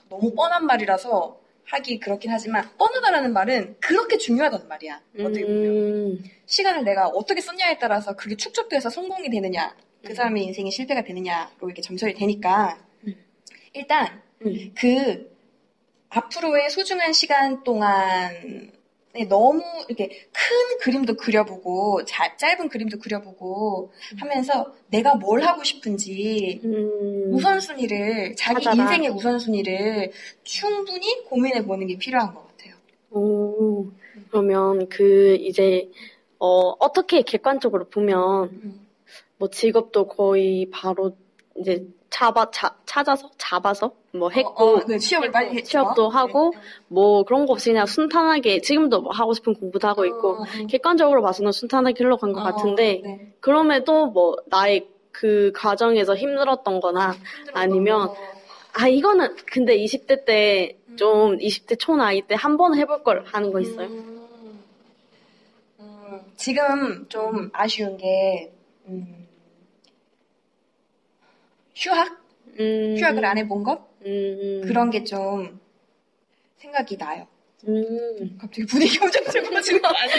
너무 0.09 0.35
뻔한 0.35 0.67
말이라서 0.67 1.39
하기 1.67 2.01
그렇긴 2.01 2.33
하지만 2.33 2.69
뻔하다라는 2.79 3.33
말은 3.33 3.77
그렇게 3.81 4.19
중요하다는 4.19 4.67
말이야. 4.69 5.01
어떻게 5.21 5.47
보면. 5.47 5.65
음, 5.67 6.25
시간을 6.47 6.83
내가 6.85 7.07
어떻게 7.07 7.41
썼냐에 7.41 7.79
따라서 7.79 8.17
그게 8.17 8.35
축적돼서 8.37 8.91
성공이 8.91 9.31
되느냐, 9.31 9.75
그 10.05 10.13
사람의 10.15 10.43
인생이 10.47 10.71
실패가 10.73 11.05
되느냐로 11.05 11.49
이렇게 11.63 11.81
점철이 11.81 12.15
되니까, 12.15 12.77
일단, 13.73 14.21
음. 14.45 14.73
그, 14.77 15.31
앞으로의 16.09 16.71
소중한 16.71 17.13
시간 17.13 17.63
동안에 17.63 18.73
너무 19.29 19.63
이렇게 19.89 20.09
큰 20.09 20.79
그림도 20.83 21.15
그려보고, 21.17 22.05
자- 22.05 22.37
짧은 22.37 22.69
그림도 22.69 22.99
그려보고 22.99 23.93
하면서 24.19 24.73
내가 24.89 25.17
뭘 25.17 25.43
하고 25.43 25.65
싶은지, 25.65 26.61
음. 26.65 27.33
우선순위를, 27.35 28.37
자기 28.37 28.63
찾아라. 28.65 28.85
인생의 28.85 29.11
우선순위를 29.11 30.13
충분히 30.45 31.23
고민해 31.25 31.65
보는 31.65 31.87
게 31.89 31.99
필요한 31.99 32.33
것 32.35 32.47
같아요. 32.49 32.75
오, 33.11 33.91
그러면 34.31 34.89
그 34.89 35.37
이제 35.41 35.91
어, 36.39 36.71
어떻게 36.79 37.23
객관적으로 37.23 37.89
보면 37.89 38.45
음. 38.51 38.87
뭐 39.39 39.51
직업도 39.51 40.07
거의 40.07 40.71
바로 40.71 41.17
이제 41.57 41.85
잡아 42.11 42.51
자, 42.51 42.75
찾아서 42.87 43.31
잡아서 43.39 43.93
뭐 44.13 44.29
했고 44.31 44.51
어, 44.51 44.77
어, 44.77 44.81
그 44.85 44.99
취업을 44.99 45.31
빨리 45.31 45.51
했죠. 45.57 45.69
취업도 45.71 46.09
하고 46.09 46.53
뭐 46.89 47.23
그런 47.23 47.47
거 47.47 47.53
없이 47.53 47.71
그냥 47.71 47.87
순탄하게 47.87 48.61
지금도 48.61 49.01
뭐 49.03 49.13
하고 49.13 49.33
싶은 49.33 49.55
공부도 49.55 49.87
하고 49.89 50.05
있고 50.05 50.33
어, 50.33 50.43
어. 50.43 50.67
객관적으로 50.69 51.23
봐서는 51.23 51.53
순탄하게 51.53 52.03
흘러간 52.05 52.33
것 52.33 52.41
어, 52.41 52.45
같은데 52.45 53.01
네. 53.05 53.33
그럼에도 53.41 54.07
뭐 54.07 54.37
나의 54.47 54.89
그 55.13 55.53
과정에서 55.55 56.17
힘들었던 56.17 56.81
거나 56.81 57.15
아니면 57.53 58.13
아 58.73 58.89
이거는 58.89 59.37
근데 59.47 59.77
20대 59.79 60.25
때좀 60.25 61.39
20대 61.39 61.79
초 61.79 61.97
나이 61.97 62.23
때 62.23 62.35
한 62.35 62.57
번 62.57 62.77
해볼 62.77 63.03
걸 63.05 63.25
하는 63.27 63.53
거 63.53 63.61
있어요? 63.61 63.87
음, 63.89 64.65
음, 65.79 66.21
지금 66.37 67.07
좀 67.09 67.51
아쉬운 67.53 67.97
게 67.97 68.53
음, 68.87 69.27
휴학? 71.81 72.21
음, 72.59 72.97
휴학을 72.99 73.25
안 73.25 73.39
해본 73.39 73.63
것? 73.63 73.81
음, 74.07 74.63
그런 74.67 74.91
게 74.91 75.03
좀 75.05 75.59
생각이 76.59 76.97
나요. 76.99 77.27
음. 77.69 78.39
갑자기 78.41 78.67
분위기 78.67 78.99
엄청 79.03 79.23
슬퍼지는 79.25 79.81
거 79.83 79.89
아니야? 79.89 80.17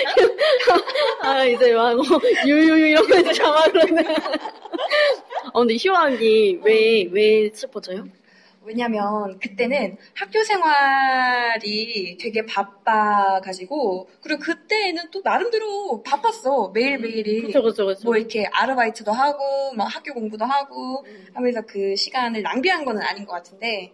아 1.24 1.45
이제 1.45 1.74
막 1.74 1.95
뭐, 1.95 2.04
유유유 2.45 2.88
이런 2.89 3.08
거 3.08 3.19
이제 3.19 3.34
자막 3.34 3.71
그러네. 3.71 4.02
어 5.54 5.60
근데 5.60 5.76
휴학이 5.76 6.60
왜 6.63 7.04
왜 7.12 7.50
슬퍼져요? 7.54 8.06
왜냐면 8.63 9.39
그때는 9.39 9.97
학교 10.13 10.43
생활이 10.43 12.17
되게 12.17 12.45
바빠가지고 12.45 14.08
그리고 14.21 14.39
그때는 14.39 15.10
또 15.12 15.21
나름대로 15.24 16.04
바빴어. 16.04 16.69
매일매일이 16.69 17.41
그쵸, 17.41 17.62
그쵸, 17.63 17.86
그쵸. 17.88 18.02
뭐 18.06 18.17
이렇게 18.17 18.45
아르바이트도 18.45 19.12
하고 19.12 19.74
막 19.74 19.86
학교 19.86 20.13
공부도 20.13 20.45
하고 20.45 21.04
하면서 21.34 21.62
그 21.62 21.95
시간을 21.95 22.43
낭비한 22.43 22.86
거는 22.86 23.02
아닌 23.02 23.26
것 23.26 23.34
같은데 23.34 23.93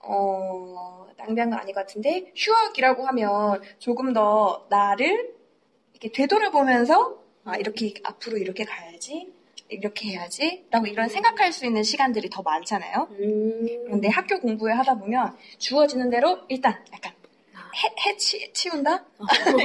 어 0.00 1.08
낭비한 1.16 1.50
건 1.50 1.58
아닌 1.58 1.74
것 1.74 1.80
같은데 1.80 2.32
휴학이라고 2.36 3.06
하면 3.06 3.62
조금 3.78 4.12
더 4.12 4.66
나를 4.68 5.34
이렇게 5.92 6.12
되돌아보면서 6.12 7.18
아 7.44 7.56
이렇게 7.56 7.94
앞으로 8.04 8.36
이렇게 8.36 8.64
가야지 8.64 9.32
이렇게 9.70 10.10
해야지 10.10 10.64
라고 10.70 10.86
이런 10.86 11.08
생각할 11.08 11.52
수 11.52 11.64
있는 11.64 11.82
시간들이 11.82 12.28
더 12.30 12.42
많잖아요. 12.42 13.08
음. 13.10 13.66
그런데 13.86 14.08
학교 14.08 14.40
공부를 14.40 14.78
하다 14.78 14.98
보면 14.98 15.36
주어지는 15.58 16.10
대로 16.10 16.40
일단 16.48 16.74
약간 16.92 17.12
해, 17.54 18.10
해 18.10 18.16
치, 18.16 18.52
치운다? 18.52 19.04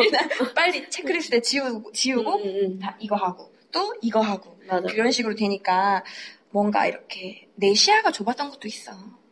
일단 0.04 0.30
빨리 0.56 0.90
체크리스트에 0.90 1.42
지우고, 1.42 1.92
지우고 1.92 2.36
음, 2.38 2.46
음. 2.46 2.80
다 2.80 2.96
이거 3.00 3.16
하고 3.16 3.52
또 3.72 3.94
이거 4.02 4.22
하고 4.22 4.58
맞아. 4.68 4.88
이런 4.94 5.12
식으로 5.12 5.36
되니까 5.36 6.04
뭔가 6.52 6.86
이렇게 6.86 7.48
내 7.56 7.74
시야가 7.74 8.12
좁았던 8.12 8.52
것도 8.52 8.68
있어. 8.68 8.92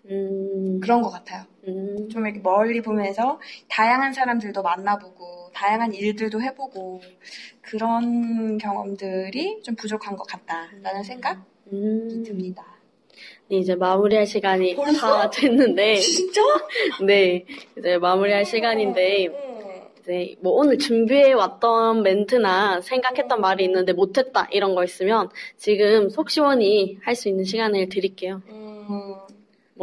음. 0.10 0.80
그런 0.82 1.02
것 1.02 1.10
같아요. 1.10 1.46
음. 1.68 2.10
좀 2.10 2.26
이렇게 2.26 2.42
멀리 2.42 2.82
보면서 2.82 3.40
다양한 3.70 4.14
사람들도 4.14 4.62
만나보고 4.62 5.43
다양한 5.54 5.94
일들도 5.94 6.42
해보고 6.42 7.02
그런 7.62 8.58
경험들이 8.58 9.62
좀 9.64 9.76
부족한 9.76 10.16
것 10.16 10.28
같다라는 10.28 11.04
생각이 11.04 11.40
음. 11.72 12.24
듭니다. 12.26 12.66
이제 13.50 13.76
마무리할 13.76 14.26
시간이 14.26 14.76
벌써? 14.76 15.00
다 15.00 15.30
됐는데, 15.30 15.96
진짜? 16.02 16.42
네, 17.06 17.46
이제 17.78 17.98
마무리할 17.98 18.46
시간인데, 18.46 19.28
음. 19.28 19.54
이제 20.00 20.36
뭐 20.42 20.54
오늘 20.54 20.78
준비해 20.78 21.32
왔던 21.34 22.04
멘트나 22.04 22.82
생각했던 22.82 23.40
말이 23.40 23.64
있는데 23.64 23.94
못했다 23.94 24.48
이런 24.52 24.76
거 24.76 24.84
있으면 24.84 25.30
지금 25.56 26.10
속 26.10 26.30
시원히 26.30 26.98
할 27.04 27.16
수 27.16 27.30
있는 27.30 27.46
시간을 27.46 27.88
드릴게요. 27.88 28.42
음. 28.50 29.16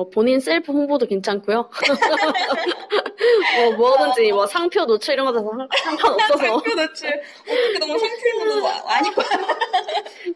뭐 0.01 0.09
본인 0.09 0.41
셀프 0.41 0.73
홍보도 0.73 1.05
괜찮고요. 1.05 1.69
뭐 3.57 3.73
뭐든지 3.77 4.33
뭐 4.33 4.47
상표 4.47 4.87
노출 4.87 5.13
이런 5.13 5.27
상- 5.35 5.69
상관없어서. 5.85 6.39
상표 6.41 6.75
노출 6.75 7.21
어떻게 7.43 7.79
너무 7.79 7.99
상표로 7.99 8.67
아니고 8.67 9.23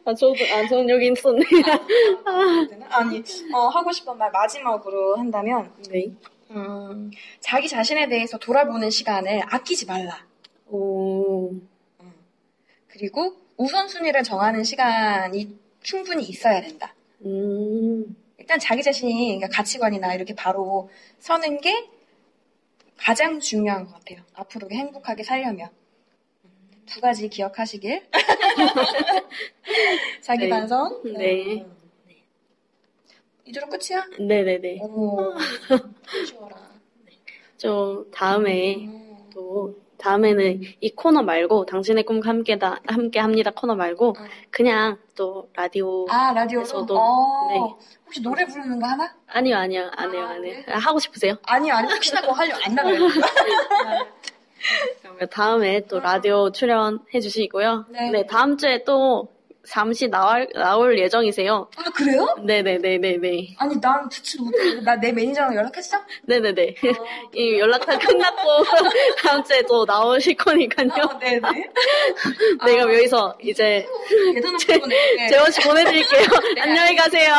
아 0.05 0.14
저도 0.14 0.35
아 0.53 0.68
저는 0.68 0.90
여기 0.90 1.11
있었네. 1.11 1.42
아니 2.90 3.22
어, 3.55 3.68
하고 3.68 3.90
싶은 3.90 4.18
말 4.18 4.31
마지막으로 4.31 5.16
한다면 5.16 5.72
네. 5.90 6.09
음, 6.50 7.11
자기 7.40 7.66
자신에 7.66 8.07
대해서 8.09 8.37
돌아보는 8.37 8.90
시간을 8.90 9.44
아끼지 9.46 9.87
말라. 9.87 10.27
오. 10.68 11.53
그리고 12.88 13.33
우선순위를 13.57 14.24
정하는 14.24 14.62
시간이 14.62 15.59
충분히 15.83 16.24
있어야 16.24 16.61
된다. 16.61 16.94
음. 17.24 18.14
일단 18.44 18.59
자기 18.59 18.83
자신이 18.83 19.38
그러니까 19.38 19.48
가치관이나 19.48 20.14
이렇게 20.14 20.35
바로 20.35 20.90
서는 21.18 21.62
게 21.62 21.88
가장 22.98 23.40
중요한 23.40 23.87
것 23.87 23.94
같아요. 23.94 24.20
앞으로 24.35 24.68
행복하게 24.70 25.22
살려면. 25.22 25.70
두 26.85 27.00
가지 27.00 27.30
기억하시길. 27.30 28.07
자기 30.20 30.44
네. 30.44 30.50
반성. 30.50 31.00
네. 31.16 31.64
이대로 33.46 33.66
끝이야? 33.68 34.04
네네네. 34.18 34.80
오, 34.83 35.33
쉬워라. 36.28 36.70
저 37.57 38.04
다음에 38.12 38.76
음. 38.76 39.30
또 39.33 39.74
다음에는 40.04 40.60
이 40.82 40.90
코너 40.94 41.22
말고 41.22 41.64
당신의 41.64 42.04
꿈과 42.04 42.28
함께다 42.28 42.80
함께 42.86 43.20
합니다 43.20 43.50
코너 43.50 43.74
말고 43.74 44.14
음. 44.18 44.26
그냥 44.50 44.98
또 45.16 45.48
라디오 45.54 46.06
아, 46.10 46.30
라디오로? 46.34 46.66
저도, 46.66 46.98
어, 46.98 47.48
네. 47.48 47.58
혹시 48.04 48.20
노래 48.20 48.44
부르는 48.44 48.78
거 48.78 48.86
하나? 48.86 49.14
아니요 49.28 49.56
아니요 49.56 49.90
안 49.96 50.12
해요 50.12 50.26
아, 50.26 50.30
안 50.32 50.44
해요 50.44 50.62
네? 50.66 50.72
아, 50.72 50.76
하고 50.76 50.98
싶으세요? 50.98 51.36
아니요, 51.46 51.74
아니, 51.74 51.90
혹시나 51.90 52.20
뭐 52.20 52.32
하려 52.32 52.54
안 52.66 52.74
나가요. 52.74 52.98
그러면 55.00 55.28
다음에 55.30 55.86
또 55.86 56.00
라디오 56.00 56.50
출연해 56.50 57.20
주시고요. 57.20 57.86
네. 57.88 58.10
네 58.10 58.26
다음 58.26 58.56
주에 58.56 58.82
또 58.84 59.28
잠시 59.68 60.09
나올 60.09 60.46
나올 60.55 60.98
예정이세요. 60.98 61.68
아, 61.77 61.83
그래요? 61.94 62.27
네네네네네 62.44 63.55
아니, 63.59 63.81
난 63.81 64.09
듣지도 64.09 64.44
못해. 64.44 64.81
나내 64.83 65.12
매니저랑 65.12 65.55
연락했어? 65.55 65.98
네네네 66.24 66.74
이 67.35 67.59
연락 67.59 67.85
다 67.87 67.98
끝났고 67.98 68.42
다음 69.22 69.42
주에 69.44 69.62
또 69.62 69.85
나오실 69.85 70.37
거니까요. 70.37 70.88
어, 71.05 71.18
네네. 71.18 71.40
내가 72.66 72.83
여기서 72.83 73.37
이제 73.42 73.87
대단한. 74.35 74.59
네. 75.16 75.29
재원 75.29 75.50
씨 75.50 75.61
보내드릴게요. 75.62 76.27
네, 76.57 76.61
안녕히 76.62 76.96
가세요. 76.96 77.33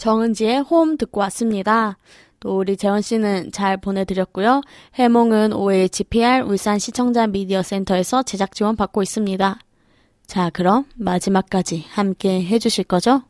정은지의 0.00 0.62
홈 0.62 0.96
듣고 0.96 1.20
왔습니다. 1.20 1.98
또 2.40 2.58
우리 2.58 2.76
재원 2.76 3.02
씨는 3.02 3.52
잘 3.52 3.76
보내드렸고요. 3.76 4.62
해몽은 4.94 5.52
OHPR 5.52 6.44
울산 6.46 6.78
시청자 6.78 7.26
미디어 7.26 7.62
센터에서 7.62 8.22
제작 8.22 8.54
지원 8.54 8.76
받고 8.76 9.02
있습니다. 9.02 9.58
자, 10.26 10.50
그럼 10.50 10.86
마지막까지 10.96 11.84
함께 11.90 12.42
해주실 12.42 12.84
거죠? 12.84 13.22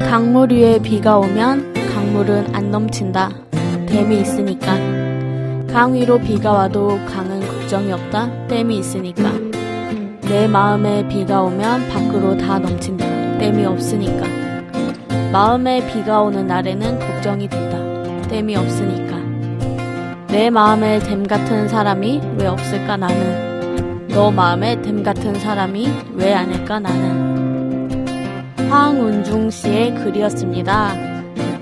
강물 0.00 0.52
위에 0.52 0.82
비가 0.82 1.18
오면 1.18 1.72
강물은 1.94 2.52
안 2.52 2.72
넘친다. 2.72 3.30
댐이 3.86 4.20
있으니까. 4.20 5.09
강 5.72 5.94
위로 5.94 6.18
비가 6.18 6.52
와도 6.52 6.98
강은 7.06 7.40
걱정이 7.40 7.92
없다. 7.92 8.48
댐이 8.48 8.78
있으니까. 8.78 9.32
내 10.22 10.48
마음에 10.48 11.06
비가 11.06 11.42
오면 11.42 11.88
밖으로 11.88 12.36
다 12.36 12.58
넘친다. 12.58 13.06
댐이 13.38 13.64
없으니까. 13.64 14.26
마음에 15.30 15.86
비가 15.92 16.22
오는 16.22 16.48
날에는 16.48 16.98
걱정이 16.98 17.48
된다. 17.48 17.78
댐이 18.28 18.56
없으니까. 18.56 19.16
내 20.26 20.50
마음에 20.50 20.98
댐 20.98 21.24
같은 21.24 21.68
사람이 21.68 22.20
왜 22.38 22.46
없을까 22.48 22.96
나는. 22.96 24.08
너 24.08 24.32
마음에 24.32 24.82
댐 24.82 25.04
같은 25.04 25.34
사람이 25.34 25.88
왜 26.14 26.34
아닐까 26.34 26.80
나는. 26.80 28.06
황운중 28.68 29.50
씨의 29.50 29.94
글이었습니다. 29.94 30.94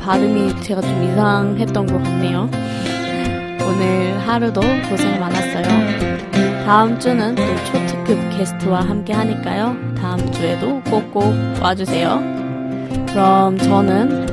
발음이 0.01 0.63
제가 0.63 0.81
좀 0.81 1.05
이상했던 1.05 1.87
것 1.87 2.03
같네요. 2.03 2.49
오늘 3.79 4.19
하루도 4.27 4.61
고생 4.91 5.21
많았어요. 5.21 6.67
다음 6.67 6.99
주는 6.99 7.33
또 7.37 7.43
초특급 7.67 8.19
게스트와 8.37 8.81
함께 8.81 9.13
하니까요. 9.13 9.77
다음 9.97 10.33
주에도 10.33 10.81
꼭꼭 10.91 11.33
와주세요. 11.63 12.21
그럼 13.09 13.57
저는 13.57 14.27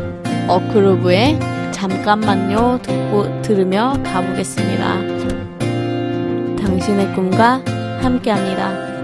어크루브의 0.47 1.39
잠깐만요 1.71 2.79
듣고 2.81 3.41
들으며 3.43 3.93
가보겠습니다. 4.03 4.95
당신의 6.60 7.13
꿈과 7.13 7.62
함께 8.01 8.31
합니다. 8.31 8.94